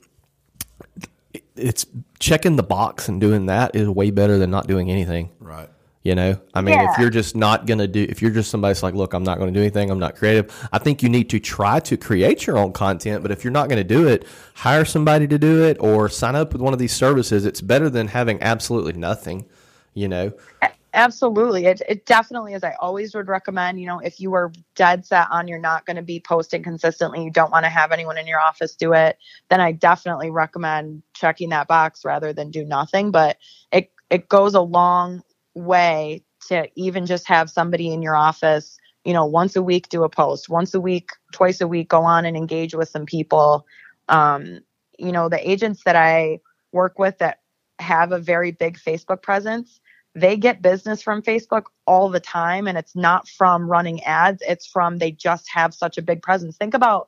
[1.60, 1.86] it's
[2.19, 5.32] checking the box and doing that is way better than not doing anything.
[5.39, 5.69] Right.
[6.02, 8.82] You know, I mean, if you're just not going to do, if you're just somebody's
[8.82, 11.30] like, look, I'm not going to do anything, I'm not creative, I think you need
[11.32, 13.22] to try to create your own content.
[13.22, 16.38] But if you're not going to do it, hire somebody to do it or sign
[16.38, 17.45] up with one of these services.
[17.45, 19.45] It's better than having absolutely nothing,
[19.93, 20.32] you know?
[20.62, 21.65] Uh, Absolutely.
[21.65, 22.63] It, it definitely is.
[22.63, 25.97] I always would recommend, you know, if you are dead set on you're not going
[25.97, 29.17] to be posting consistently, you don't want to have anyone in your office do it,
[29.49, 33.12] then I definitely recommend checking that box rather than do nothing.
[33.12, 33.38] But
[33.71, 35.21] it, it goes a long
[35.54, 40.04] way to even just have somebody in your office, you know, once a week do
[40.04, 43.65] a post, once a week, twice a week, go on and engage with some people.
[44.08, 44.62] Um,
[44.97, 46.39] you know, the agents that I
[46.71, 47.41] work with that
[47.78, 49.80] have a very big Facebook presence,
[50.15, 52.67] they get business from Facebook all the time.
[52.67, 56.58] And it's not from running ads, it's from they just have such a big presence.
[56.58, 57.08] Think about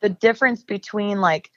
[0.00, 1.50] the difference between like,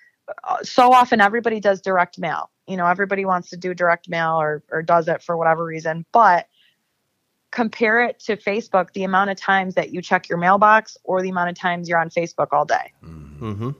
[0.43, 2.49] uh, so often everybody does direct mail.
[2.67, 6.05] You know, everybody wants to do direct mail or, or does it for whatever reason.
[6.11, 6.47] But
[7.51, 11.29] compare it to Facebook, the amount of times that you check your mailbox or the
[11.29, 12.93] amount of times you're on Facebook all day.
[13.03, 13.71] Mm-hmm.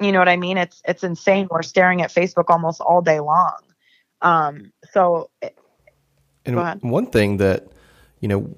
[0.00, 0.58] You know what I mean?
[0.58, 1.48] It's it's insane.
[1.50, 3.58] We're staring at Facebook almost all day long.
[4.20, 5.30] Um, so
[6.48, 6.80] And Go ahead.
[6.82, 7.68] one thing that,
[8.20, 8.56] you know,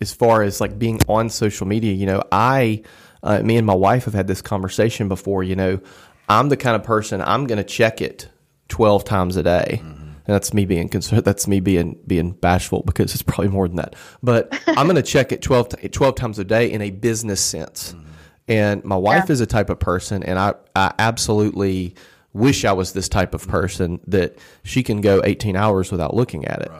[0.00, 2.82] as far as like being on social media, you know, I,
[3.22, 5.42] uh, me and my wife have had this conversation before.
[5.42, 5.80] You know,
[6.28, 8.28] I'm the kind of person I'm going to check it
[8.68, 9.80] 12 times a day.
[10.24, 11.24] And that's me being concerned.
[11.24, 13.96] That's me being being bashful because it's probably more than that.
[14.22, 17.40] But I'm going to check it 12, t- 12 times a day in a business
[17.40, 17.94] sense.
[18.48, 21.94] And my wife is a type of person, and I, I absolutely
[22.32, 26.44] wish I was this type of person that she can go 18 hours without looking
[26.46, 26.70] at it.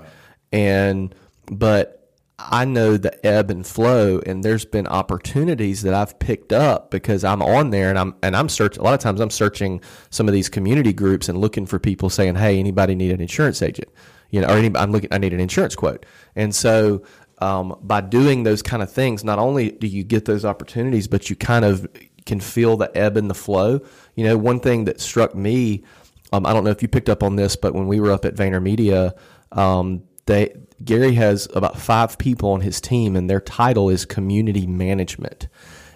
[0.52, 1.14] And,
[1.46, 2.02] but
[2.38, 7.24] I know the ebb and flow, and there's been opportunities that I've picked up because
[7.24, 8.80] I'm on there and I'm, and I'm searching.
[8.80, 12.10] A lot of times I'm searching some of these community groups and looking for people
[12.10, 13.88] saying, Hey, anybody need an insurance agent?
[14.30, 16.06] You know, or any, I'm looking, I need an insurance quote.
[16.34, 17.02] And so,
[17.38, 21.28] um, by doing those kind of things, not only do you get those opportunities, but
[21.28, 21.86] you kind of
[22.24, 23.80] can feel the ebb and the flow.
[24.14, 25.82] You know, one thing that struck me,
[26.32, 28.24] um, I don't know if you picked up on this, but when we were up
[28.24, 29.12] at VaynerMedia,
[29.52, 30.54] um, they
[30.84, 35.48] Gary has about five people on his team, and their title is community management,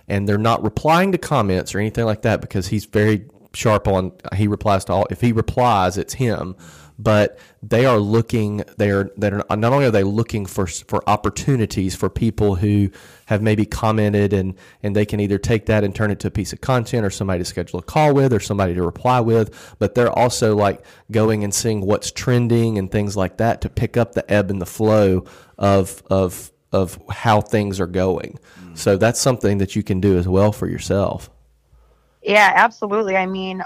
[0.08, 4.12] and they're not replying to comments or anything like that because he's very sharp on
[4.34, 5.06] he replies to all.
[5.10, 6.56] If he replies, it's him
[6.98, 11.08] but they are looking they are that are not only are they looking for for
[11.08, 12.90] opportunities for people who
[13.26, 16.30] have maybe commented and and they can either take that and turn it to a
[16.30, 19.76] piece of content or somebody to schedule a call with or somebody to reply with
[19.78, 23.96] but they're also like going and seeing what's trending and things like that to pick
[23.96, 25.24] up the ebb and the flow
[25.58, 28.38] of of of how things are going.
[28.60, 28.76] Mm.
[28.76, 31.30] so that's something that you can do as well for yourself.
[32.22, 33.16] Yeah absolutely.
[33.16, 33.62] I mean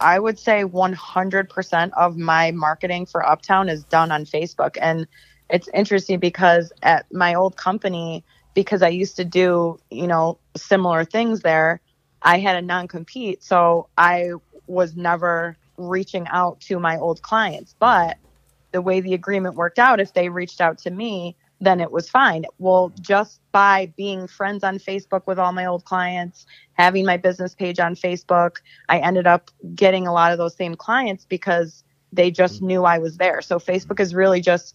[0.00, 4.76] I would say 100% of my marketing for Uptown is done on Facebook.
[4.80, 5.06] And
[5.50, 11.04] it's interesting because at my old company, because I used to do, you know, similar
[11.04, 11.80] things there,
[12.22, 13.42] I had a non compete.
[13.42, 14.32] So I
[14.66, 17.74] was never reaching out to my old clients.
[17.78, 18.18] But
[18.72, 22.08] the way the agreement worked out, if they reached out to me, then it was
[22.08, 22.46] fine.
[22.58, 27.54] Well, just by being friends on Facebook with all my old clients, having my business
[27.54, 28.56] page on Facebook,
[28.88, 32.66] I ended up getting a lot of those same clients because they just mm-hmm.
[32.66, 33.42] knew I was there.
[33.42, 34.74] So Facebook is really just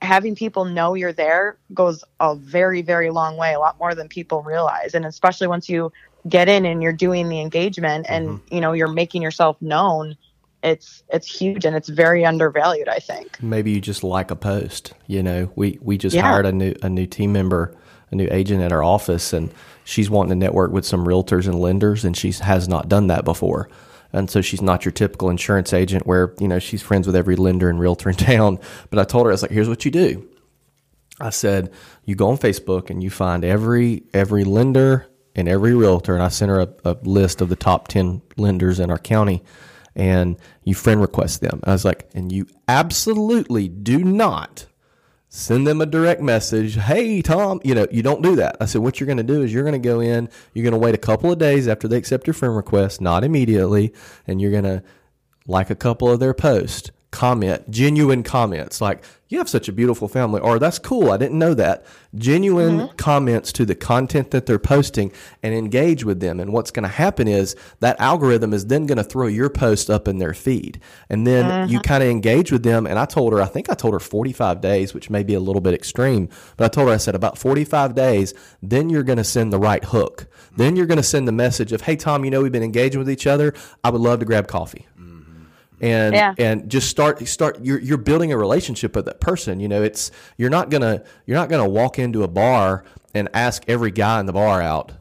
[0.00, 4.08] having people know you're there goes a very, very long way, a lot more than
[4.08, 4.94] people realize.
[4.94, 5.92] And especially once you
[6.28, 8.54] get in and you're doing the engagement and, mm-hmm.
[8.54, 10.16] you know, you're making yourself known
[10.62, 13.42] it's it's huge and it's very undervalued i think.
[13.42, 15.50] Maybe you just like a post you know?
[15.56, 16.22] We we just yeah.
[16.22, 17.76] hired a new a new team member
[18.10, 19.52] a new agent at our office and
[19.84, 23.24] she's wanting to network with some realtors and lenders and she has not done that
[23.24, 23.68] before.
[24.12, 27.36] And so she's not your typical insurance agent where you know she's friends with every
[27.36, 28.58] lender and realtor in town.
[28.90, 30.28] But i told her i was like here's what you do.
[31.20, 31.72] I said
[32.04, 36.28] you go on facebook and you find every every lender and every realtor and i
[36.28, 39.42] sent her a, a list of the top 10 lenders in our county
[39.94, 41.60] and you friend request them.
[41.64, 44.66] I was like, and you absolutely do not
[45.28, 46.76] send them a direct message.
[46.76, 48.56] Hey, Tom, you know, you don't do that.
[48.60, 50.72] I said, what you're going to do is you're going to go in, you're going
[50.72, 53.94] to wait a couple of days after they accept your friend request, not immediately,
[54.26, 54.82] and you're going to
[55.46, 60.08] like a couple of their posts, comment, genuine comments like, you have such a beautiful
[60.08, 61.86] family, or that's cool, I didn't know that.
[62.14, 62.96] Genuine mm-hmm.
[62.96, 65.10] comments to the content that they're posting
[65.42, 66.38] and engage with them.
[66.38, 69.88] And what's going to happen is that algorithm is then going to throw your post
[69.88, 70.80] up in their feed.
[71.08, 71.72] And then mm-hmm.
[71.72, 72.86] you kind of engage with them.
[72.86, 75.40] And I told her, I think I told her 45 days, which may be a
[75.40, 79.16] little bit extreme, but I told her, I said, about 45 days, then you're going
[79.16, 80.26] to send the right hook.
[80.58, 82.98] Then you're going to send the message of, hey, Tom, you know, we've been engaging
[82.98, 83.54] with each other.
[83.82, 84.86] I would love to grab coffee
[85.82, 86.34] and yeah.
[86.38, 90.12] and just start start you're you're building a relationship with that person you know it's
[90.38, 94.26] you're not gonna you're not gonna walk into a bar and ask every guy in
[94.26, 94.92] the bar out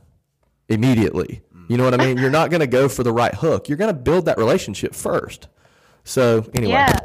[0.67, 1.41] immediately.
[1.69, 2.17] You know what i mean?
[2.17, 3.69] You're not gonna go for the right hook.
[3.69, 5.47] You're gonna build that relationship first.
[6.03, 6.73] So anyway.
[6.73, 6.97] Yeah.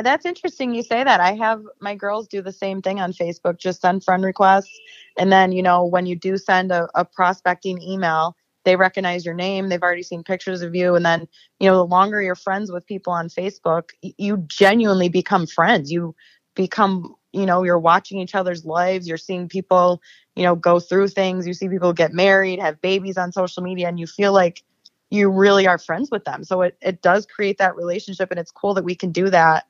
[0.00, 1.20] That's interesting you say that.
[1.20, 4.78] I have my girls do the same thing on facebook just send friend requests
[5.18, 8.36] and then you know when you do send a, a prospecting email
[8.68, 11.26] they recognize your name they've already seen pictures of you and then
[11.58, 15.90] you know the longer you're friends with people on facebook you genuinely become friends.
[15.90, 16.14] You
[16.54, 20.00] become you know you're watching each other's lives you're seeing people
[20.34, 23.86] you know go through things you see people get married have babies on social media
[23.86, 24.62] and you feel like
[25.10, 26.44] you really are friends with them.
[26.44, 29.66] So it, it does create that relationship and it's cool that we can do that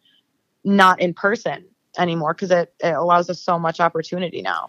[0.64, 1.64] not in person
[1.96, 4.68] anymore because it, it allows us so much opportunity now.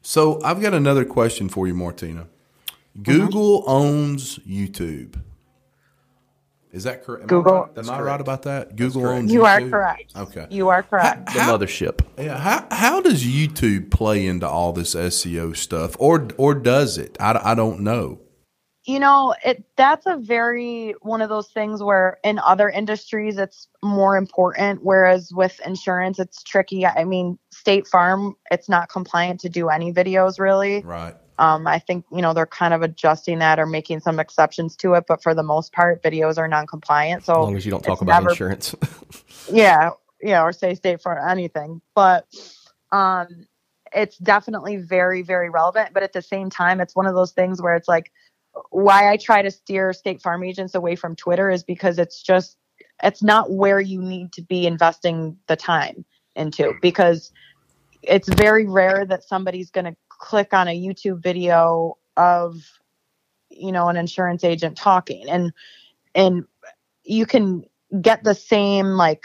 [0.00, 2.28] So i've got another question for you martina
[3.02, 3.70] Google mm-hmm.
[3.70, 5.20] owns YouTube.
[6.70, 7.22] Is that correct?
[7.22, 7.54] Am Google.
[7.54, 7.78] I right?
[7.78, 8.76] Am I right about that?
[8.76, 9.32] Google owns.
[9.32, 9.66] You YouTube?
[9.66, 10.12] are correct.
[10.16, 10.46] Okay.
[10.50, 11.28] You are correct.
[11.30, 12.00] How, the mothership.
[12.18, 12.36] Yeah.
[12.38, 17.16] How how does YouTube play into all this SEO stuff, or or does it?
[17.18, 18.20] I, I don't know.
[18.84, 23.68] You know, it that's a very one of those things where in other industries it's
[23.82, 26.86] more important, whereas with insurance it's tricky.
[26.86, 30.82] I mean, State Farm, it's not compliant to do any videos really.
[30.82, 31.14] Right.
[31.38, 34.94] Um, I think you know they're kind of adjusting that or making some exceptions to
[34.94, 37.24] it, but for the most part, videos are non-compliant.
[37.24, 38.74] So as long as you don't talk about never, insurance,
[39.52, 39.90] yeah,
[40.20, 42.26] yeah, or say state for anything, but
[42.90, 43.46] um,
[43.94, 45.90] it's definitely very, very relevant.
[45.94, 48.10] But at the same time, it's one of those things where it's like
[48.70, 52.56] why I try to steer State Farm agents away from Twitter is because it's just
[53.02, 56.04] it's not where you need to be investing the time
[56.34, 57.32] into because
[58.02, 62.56] it's very rare that somebody's going to click on a YouTube video of
[63.50, 65.52] you know an insurance agent talking and
[66.14, 66.44] and
[67.04, 67.64] you can
[68.02, 69.22] get the same like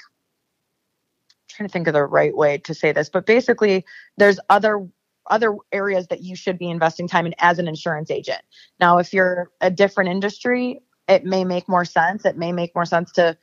[1.29, 3.85] I'm trying to think of the right way to say this but basically
[4.17, 4.87] there's other
[5.27, 8.41] other areas that you should be investing time in as an insurance agent.
[8.79, 12.25] Now, if you're a different industry, it may make more sense.
[12.25, 13.37] It may make more sense to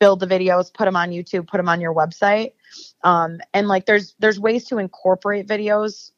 [0.00, 2.52] build the videos, put them on YouTube, put them on your website.
[3.02, 6.12] Um, and like there's there's ways to incorporate videos.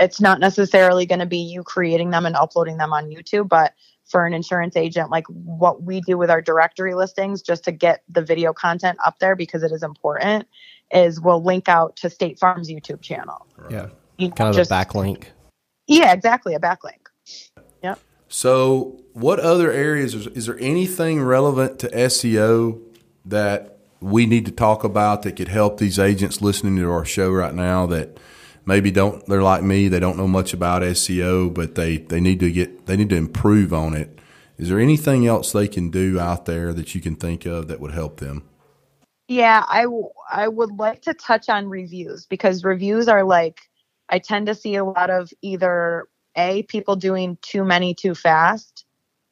[0.00, 3.74] It's not necessarily going to be you creating them and uploading them on YouTube, but
[4.04, 8.02] for an insurance agent, like what we do with our directory listings, just to get
[8.08, 10.46] the video content up there because it is important,
[10.92, 13.46] is we'll link out to State Farm's YouTube channel.
[13.70, 13.86] Yeah.
[14.18, 15.24] You know, Kind of just- a backlink.
[15.86, 17.08] Yeah, exactly, a backlink.
[17.82, 17.98] Yep.
[18.28, 22.80] So, what other areas is, is there anything relevant to SEO
[23.24, 27.30] that we need to talk about that could help these agents listening to our show
[27.30, 28.18] right now that
[28.64, 32.40] maybe don't they're like me, they don't know much about SEO, but they they need
[32.40, 34.18] to get they need to improve on it.
[34.58, 37.80] Is there anything else they can do out there that you can think of that
[37.80, 38.44] would help them?
[39.28, 43.60] Yeah, I, w- I would like to touch on reviews because reviews are like,
[44.08, 46.06] I tend to see a lot of either
[46.36, 48.84] A, people doing too many too fast,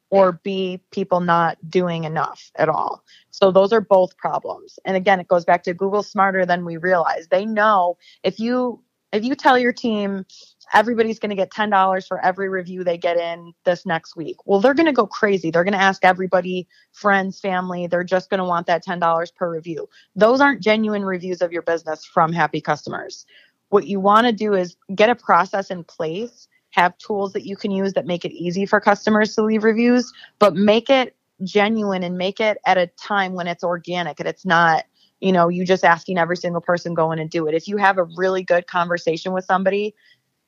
[0.09, 3.03] or B, people not doing enough at all.
[3.29, 4.79] So those are both problems.
[4.85, 7.27] And again, it goes back to Google smarter than we realize.
[7.27, 8.81] They know if you
[9.11, 10.25] if you tell your team
[10.73, 14.37] everybody's going to get $10 for every review they get in this next week.
[14.45, 15.51] Well, they're going to go crazy.
[15.51, 19.51] They're going to ask everybody, friends, family, they're just going to want that $10 per
[19.51, 19.87] review.
[20.15, 23.25] Those aren't genuine reviews of your business from happy customers.
[23.69, 27.55] What you want to do is get a process in place, have tools that you
[27.55, 32.03] can use that make it easy for customers to leave reviews, but make it genuine
[32.03, 34.85] and make it at a time when it's organic and it's not
[35.21, 37.55] you know you just asking every single person go in and do it.
[37.55, 39.95] If you have a really good conversation with somebody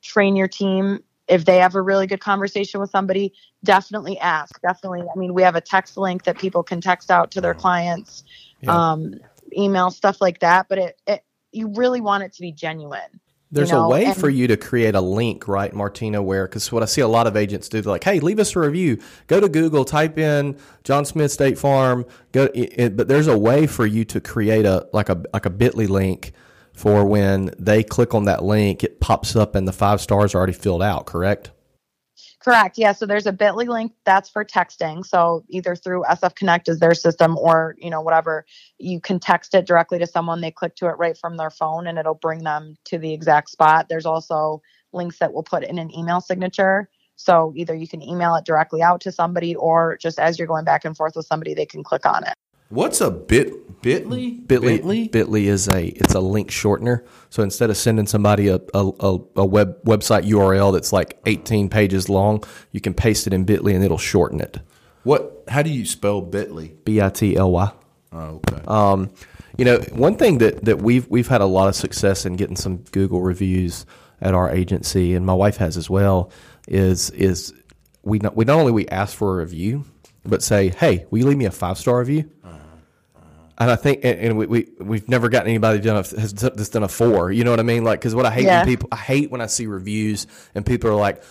[0.04, 1.04] train your team.
[1.28, 4.62] If they have a really good conversation with somebody definitely ask.
[4.62, 7.54] Definitely i mean we have a text link that people can text out to their
[7.54, 8.24] clients
[8.62, 8.92] Yeah.
[8.92, 9.16] um
[9.58, 13.20] email stuff like that but it, it you really want it to be genuine
[13.54, 16.22] There's you know, a way and- for you to create a link, right, Martina?
[16.22, 18.56] Where because what I see a lot of agents do, they're like, "Hey, leave us
[18.56, 18.98] a review.
[19.28, 22.06] Go to Google, type in John Smith State Farm.
[22.32, 25.46] Go." It, it- but there's a way for you to create a like a like
[25.46, 26.34] a Bitly link
[26.74, 30.40] for when they click on that link, it pops up and the five stars are
[30.40, 31.06] already filled out.
[31.06, 31.52] Correct?
[32.44, 32.78] Correct.
[32.78, 32.92] Yeah.
[32.92, 35.06] So there's a Bitly link that's for texting.
[35.06, 38.46] So either through SF Connect is their system, or you know whatever,
[38.80, 40.42] you can text it directly to someone.
[40.42, 43.50] They click to it right from their phone, and it'll bring them to the exact
[43.50, 43.88] spot.
[43.90, 46.90] There's also links that we'll put in an email signature.
[47.16, 50.66] So either you can email it directly out to somebody, or just as you're going
[50.66, 52.34] back and forth with somebody, they can click on it.
[52.74, 54.44] What's a bit Bitly?
[54.48, 57.06] Bitly, Bitly is a it's a link shortener.
[57.30, 61.70] So instead of sending somebody a, a, a, a web website URL that's like 18
[61.70, 64.58] pages long, you can paste it in Bitly and it'll shorten it.
[65.04, 65.44] What?
[65.48, 66.74] How do you spell Bitly?
[66.84, 67.72] B I T L Y.
[68.12, 68.64] Oh, okay.
[68.68, 69.12] Um,
[69.56, 72.56] you know, one thing that, that we've we've had a lot of success in getting
[72.56, 73.86] some Google reviews
[74.20, 76.32] at our agency, and my wife has as well,
[76.68, 77.54] is is
[78.02, 79.86] we not, we not only we ask for a review,
[80.26, 82.32] but say, hey, will you leave me a five star review?
[83.64, 86.50] And I think, and, and we, we we've never gotten anybody done a, has d-
[86.54, 87.32] that's done a four.
[87.32, 87.84] You know what I mean?
[87.86, 88.60] Like, because what I hate Yeah.
[88.60, 91.24] when people, I hate when I see reviews and people are like,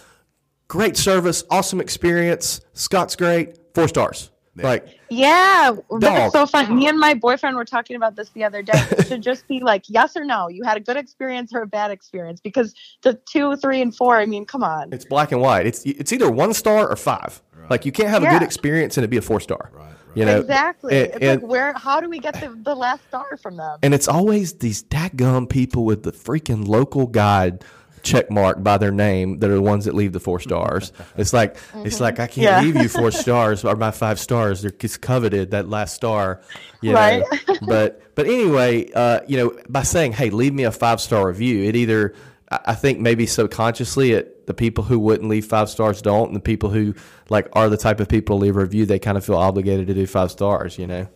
[0.68, 6.00] "Great service, awesome experience, Scott's great, four stars." Like, Yeah, Dog.
[6.02, 6.76] that's so fun.
[6.76, 8.72] Me and my boyfriend were talking about this the other day.
[8.98, 10.48] It should just be like yes or no.
[10.48, 14.18] You had a good experience or a bad experience because the two, three, and four.
[14.18, 14.92] I mean, come on.
[14.92, 15.66] It's black and white.
[15.66, 17.42] It's it's either one star or five.
[17.70, 19.70] Like you can't have a good experience and it be a four star.
[19.72, 19.88] Right.
[20.14, 20.94] You know exactly.
[20.96, 21.72] and- it's and- like where?
[21.74, 23.78] How do we get the, the last star from them?
[23.82, 27.64] and it's always these dadgum people with the freaking local guide
[28.02, 30.92] check mark by their name that are the ones that leave the four stars.
[31.16, 32.60] It's like it's like I can't Yeah.
[32.60, 34.62] leave you four stars or my five stars.
[34.62, 36.40] They're it's coveted that last star.
[36.80, 37.22] You Right.
[37.48, 37.54] know?
[37.66, 41.62] but but anyway, uh, you know, by saying, Hey, leave me a five star review,
[41.64, 42.14] it either
[42.52, 46.36] I I think maybe subconsciously it the people who wouldn't leave five stars don't and
[46.36, 46.94] the people who
[47.30, 49.86] like are the type of people to leave a review, they kind of feel obligated
[49.86, 51.08] to do five stars, you know?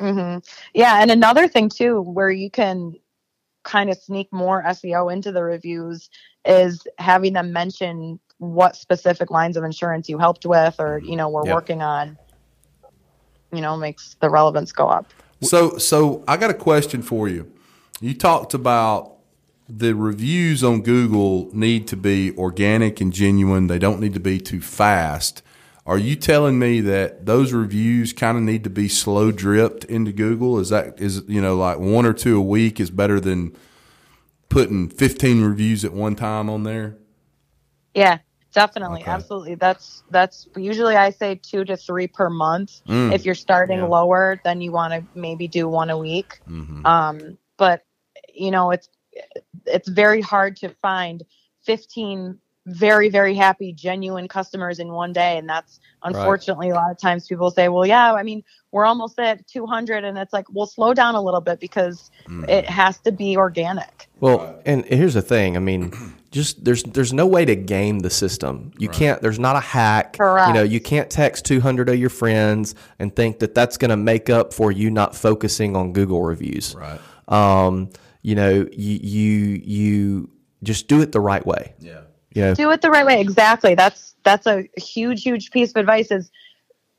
[0.00, 0.38] Mm-hmm.
[0.74, 2.94] Yeah, and another thing too, where you can
[3.62, 6.10] kind of sneak more SEO into the reviews
[6.44, 11.08] is having them mention what specific lines of insurance you helped with or mm-hmm.
[11.10, 11.54] you know we're Yeah.
[11.54, 12.18] working on.
[13.52, 15.06] You know, makes the relevance go up.
[15.40, 17.52] So, so I got a question for you.
[18.00, 19.13] You talked about
[19.68, 23.66] the reviews on Google need to be organic and genuine.
[23.66, 25.42] They don't need to be too fast.
[25.86, 30.12] Are you telling me that those reviews kind of need to be slow dripped into
[30.12, 30.58] Google?
[30.58, 33.54] Is that is you know like one or two a week is better than
[34.48, 36.96] putting 15 reviews at one time on there?
[37.94, 38.18] Yeah,
[38.54, 39.10] definitely, Okay.
[39.10, 39.54] absolutely.
[39.56, 42.80] That's that's usually I say two to three per month.
[42.88, 43.12] Mm.
[43.12, 43.86] If you're starting Yeah.
[43.86, 46.40] lower, then you want to maybe do one a week.
[46.48, 46.86] Mhm.
[46.86, 47.82] Um, but
[48.34, 48.88] you know, it's
[49.66, 51.22] it's very hard to find
[51.64, 56.98] 15 very very happy genuine customers in one day and that's unfortunately a lot of
[56.98, 58.42] times people say well yeah i mean
[58.72, 62.48] we're almost at 200 and it's like well slow down a little bit because Mm.
[62.48, 65.56] it has to be organic Well, and here's the thing.
[65.58, 65.92] I mean,
[66.30, 68.72] just there's there's no way to game the system.
[68.78, 69.20] You can't.
[69.20, 70.16] There's not a hack.
[70.18, 73.98] You know, you can't text 200 of your friends and think that that's going to
[73.98, 76.74] make up for you not focusing on Google reviews.
[76.74, 76.98] Right.
[77.28, 77.90] Um,
[78.24, 80.30] you know, you you you
[80.62, 81.74] just do it the right way.
[81.78, 82.00] Yeah.
[82.32, 83.20] You know, do it the right way.
[83.20, 83.74] Exactly.
[83.74, 86.30] That's that's a huge huge piece of advice is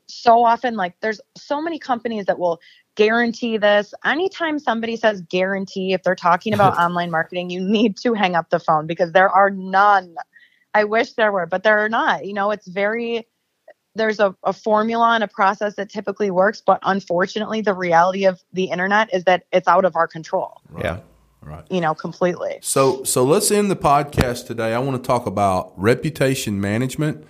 [0.06, 2.60] so often like there's so many companies that will
[2.94, 3.92] guarantee this.
[4.04, 8.50] Anytime somebody says guarantee if they're talking about online marketing you need to hang up
[8.50, 10.14] the phone because there are none.
[10.74, 12.24] I wish there were but there are not.
[12.24, 13.26] You know it's very
[13.96, 18.40] there's a, a formula and a process that typically works but unfortunately the reality of
[18.52, 20.62] the internet is that it's out of our control.
[20.78, 21.00] Yeah.
[21.46, 21.64] Right.
[21.70, 24.74] you know completely So so let's end the podcast today.
[24.74, 27.24] I want to talk about reputation management.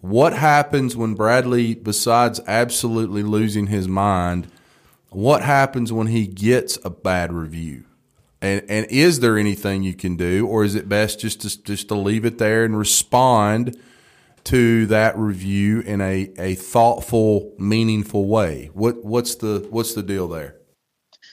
[0.00, 4.48] What happens when Bradley, besides absolutely losing his mind,
[5.10, 7.84] what happens when he gets a bad review?
[8.40, 11.86] And and is there anything you can do, or is it best just to just
[11.88, 13.78] to leave it there and respond
[14.44, 18.70] to that review in a, a thoughtful, meaningful way?
[18.74, 20.56] What what's the what's the deal there?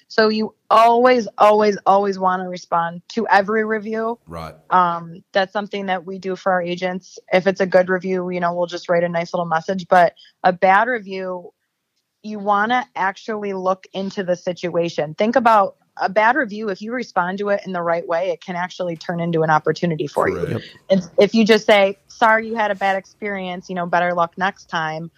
[0.09, 4.17] So you always, always, always want to respond to every review.
[4.25, 4.55] Right.
[4.71, 7.19] Um, that's something that we do for our agents.
[7.31, 9.87] If it's a good review, you know, we'll just write a nice little message.
[9.87, 11.53] But a bad review,
[12.23, 15.13] you want to actually look into the situation.
[15.13, 16.69] Think about a bad review.
[16.69, 19.51] If you respond to it in the right way, it can actually turn into an
[19.51, 20.45] opportunity for you.
[20.45, 20.77] Correct.
[20.89, 24.37] And if you just say, sorry, you had a bad experience, you know, better luck
[24.37, 25.11] next time.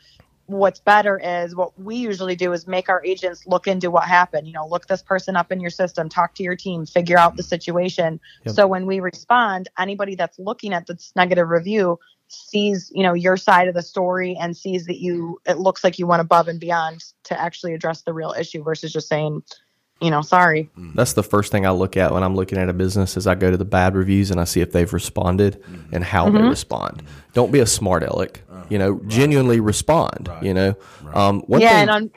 [0.51, 4.47] What's better is what we usually do is make our agents look into what happened.
[4.47, 7.37] You know, look this person up in your system, talk to your team, figure out
[7.37, 8.19] the situation.
[8.45, 8.55] Yep.
[8.55, 13.37] So when we respond, anybody that's looking at this negative review sees, you know, your
[13.37, 16.59] side of the story and sees that you, it looks like you went above and
[16.59, 19.43] beyond to actually address the real issue versus just saying,
[20.01, 20.69] you know, sorry.
[20.77, 20.95] Mm.
[20.95, 23.35] That's the first thing I look at when I'm looking at a business is I
[23.35, 25.95] go to the bad reviews and I see if they've responded mm-hmm.
[25.95, 26.49] and how they mm-hmm.
[26.49, 27.03] respond.
[27.33, 28.41] Don't be a smart aleck.
[28.49, 28.65] Uh-huh.
[28.69, 30.29] You know, genuinely respond.
[30.41, 30.75] You know,
[31.13, 31.69] um, one yeah.
[31.69, 31.81] thing.
[31.81, 32.11] And on,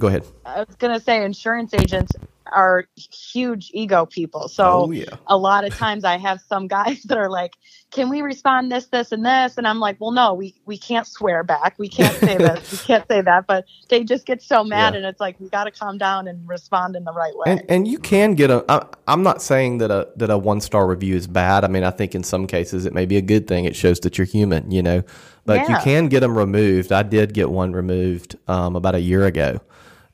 [0.00, 0.24] go ahead.
[0.44, 2.12] I was gonna say insurance agents
[2.52, 4.48] are huge ego people.
[4.48, 5.04] So Oh, yeah.
[5.26, 7.52] a lot of times I have some guys that are like,
[7.90, 11.06] "Can we respond this, this, and this?" And I'm like, "Well, no, we we can't
[11.06, 11.74] swear back.
[11.78, 12.72] We can't say this.
[12.72, 14.98] We can't say that." But they just get so mad, Yeah.
[14.98, 17.44] and it's like we got to calm down and respond in the right way.
[17.46, 18.64] And and you can get a.
[18.68, 21.64] I, I'm not saying that a that a one star review is bad.
[21.64, 23.64] I mean, I think in some cases it may be a good thing.
[23.64, 25.02] It shows that you're human, you know.
[25.44, 26.90] But you can get them removed.
[26.90, 29.60] I did get one removed um, about a year ago,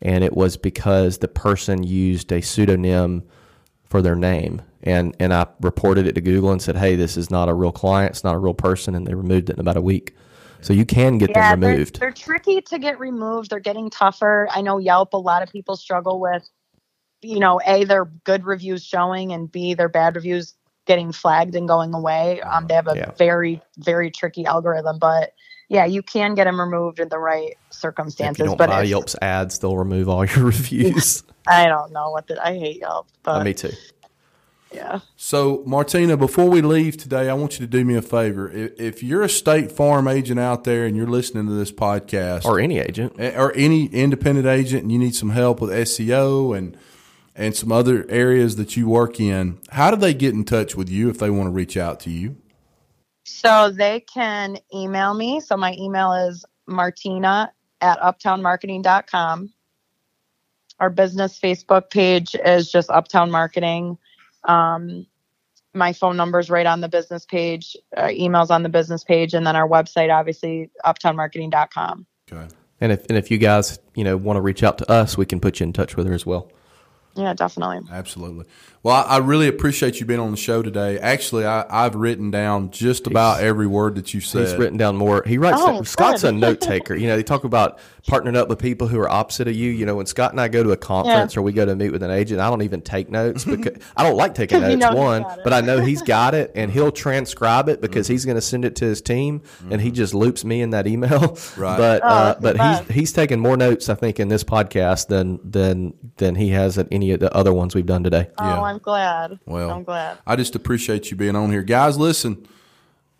[0.03, 3.25] and it was because the person used a pseudonym
[3.85, 4.63] for their name.
[4.83, 7.73] And and I reported it to Google and said, "Hey, this is not a real
[7.73, 8.13] client.
[8.13, 10.15] It's not a real person." And they removed it in about a week.
[10.61, 12.01] So you can get yeah, them they're, removed.
[12.01, 13.51] they're tricky to get removed.
[13.51, 14.49] They're getting tougher.
[14.51, 15.15] I know Yelp.
[15.15, 16.49] A lot of people struggle with,
[17.23, 20.55] you know, a their good reviews showing, and b their bad reviews
[20.87, 22.43] getting flagged and going away.
[22.43, 23.13] Um, they have a Yeah.
[23.19, 25.33] very very tricky algorithm, but
[25.73, 27.73] yeah, you can get them removed in the right circumstances.
[27.73, 28.39] if circumstances.
[28.41, 31.23] you don't but buy Yelp's ads, they'll remove all your reviews.
[31.47, 33.71] I don't know what the, I hate Yelp, but Me too.
[34.71, 35.01] yeah.
[35.17, 38.51] So, Martina, before we leave today, I want you to do me a favor.
[38.51, 42.45] If, if you're a State Farm agent out there and you're listening to this podcast,
[42.45, 43.15] Or any agent.
[43.19, 46.77] Eh, or any independent agent, and you need some help with SEO and
[47.35, 50.91] and some other areas that you work in, how do they get in touch with
[50.91, 52.37] you if they want to reach out to you?
[53.33, 55.41] So they can email me.
[55.41, 59.53] So my email is martina at uptownmarketing.com.
[60.79, 63.99] Our business Facebook page is just Uptown Marketing.
[64.45, 65.07] Um,
[65.75, 69.33] my phone number is right on the business page, uh, emails on the business page,
[69.33, 72.07] and then our website, obviously, uptownmarketing.com.
[72.31, 72.49] Okay.
[72.81, 75.25] And if and if you guys you know want to reach out to us, we
[75.25, 76.51] can put you in touch with her as well.
[77.15, 77.81] Yeah, definitely.
[77.91, 78.47] Absolutely.
[78.85, 80.99] Well, I, I really appreciate you being on the show today.
[80.99, 84.49] Actually, I, I've written down just about every word that you said.
[84.49, 85.23] He's written down more.
[85.25, 85.59] He writes.
[85.61, 86.97] Oh, Scott's a note taker.
[86.97, 89.71] You know, they talk about partnering up with people who are opposite of you.
[89.71, 91.91] You know, when Scott and I go to a conference or we go to meet
[91.93, 94.97] with an agent, I don't even take notes because I don't like taking notes.
[94.97, 98.43] One, but I know he's got it and he'll transcribe it because he's going to
[98.43, 101.39] send it to his team and he just loops me in that email.
[101.57, 101.77] Right.
[101.77, 102.85] But Oh, uh, but best.
[102.89, 106.79] he's he's taken more notes I think in this podcast than than than he has
[106.79, 108.29] at any of the other ones we've done today.
[108.39, 108.63] Oh, Yeah.
[108.63, 109.39] I'm glad.
[109.45, 110.19] Well, I'm glad.
[110.27, 111.63] I just appreciate you being on here.
[111.63, 112.47] Guys, listen,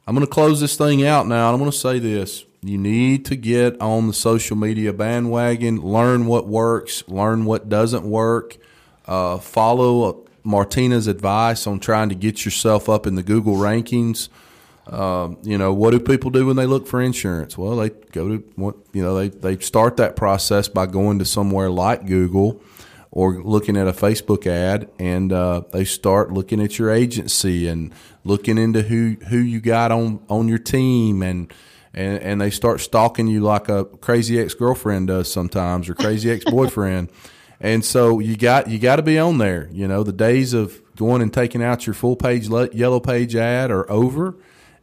[0.07, 1.53] I'm going to close this thing out now.
[1.53, 2.45] I'm going to say this.
[2.65, 8.05] You need to get on the social media bandwagon, learn what works, learn what doesn't
[8.05, 8.57] work,
[9.07, 14.29] uh, follow Martina's advice on trying to get yourself up in the Google rankings.
[14.87, 17.57] Um, you know, what do people do when they look for insurance?
[17.57, 21.25] Well, they go to what you know they they start that process by going to
[21.25, 22.61] somewhere like Google
[23.13, 27.95] or looking at a Facebook ad, and uh, they start looking at your agency and
[28.25, 31.53] looking into who who you got on on your team and.
[31.95, 36.31] And, and they start stalking you like a crazy ex girlfriend does sometimes, or crazy
[36.33, 37.11] ex boyfriend.
[37.61, 39.69] And so you got you got to be on there.
[39.71, 43.71] You know, the days of going and taking out your full page yellow page ad
[43.71, 44.37] are over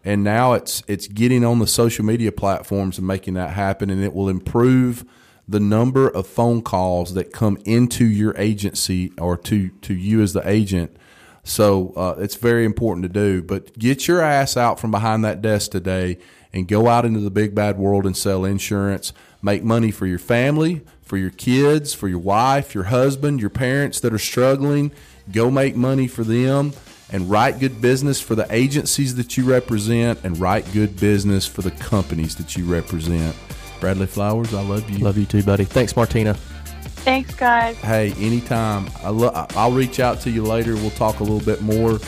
[0.04, 4.04] and now it's it's getting on the social media platforms and making that happen and
[4.04, 5.06] it will improve
[5.50, 10.34] the number of phone calls that come into your agency or to to you as
[10.34, 10.96] the agent.
[11.44, 15.42] So uh, it's very important to do but get your ass out from behind that
[15.42, 16.20] desk today
[16.54, 19.12] and go out into the big bad world and sell insurance.
[19.42, 24.00] Make money for your family for your kids for your wife your husband your parents
[24.02, 24.92] that are struggling.
[25.32, 26.74] Go make money for them
[27.12, 31.64] and write good business for the agencies that you represent and write good business for
[31.64, 33.36] the companies that you represent.
[33.80, 35.00] Bradley Flowers, I love you.
[35.00, 35.66] Love you too, buddy.
[35.66, 36.34] Thanks, Martina.
[36.34, 37.78] Thanks, guys.
[37.78, 38.90] Hey, anytime.
[39.04, 40.76] I lo- I'll reach out to you later.
[40.76, 42.00] We'll talk a little bit more.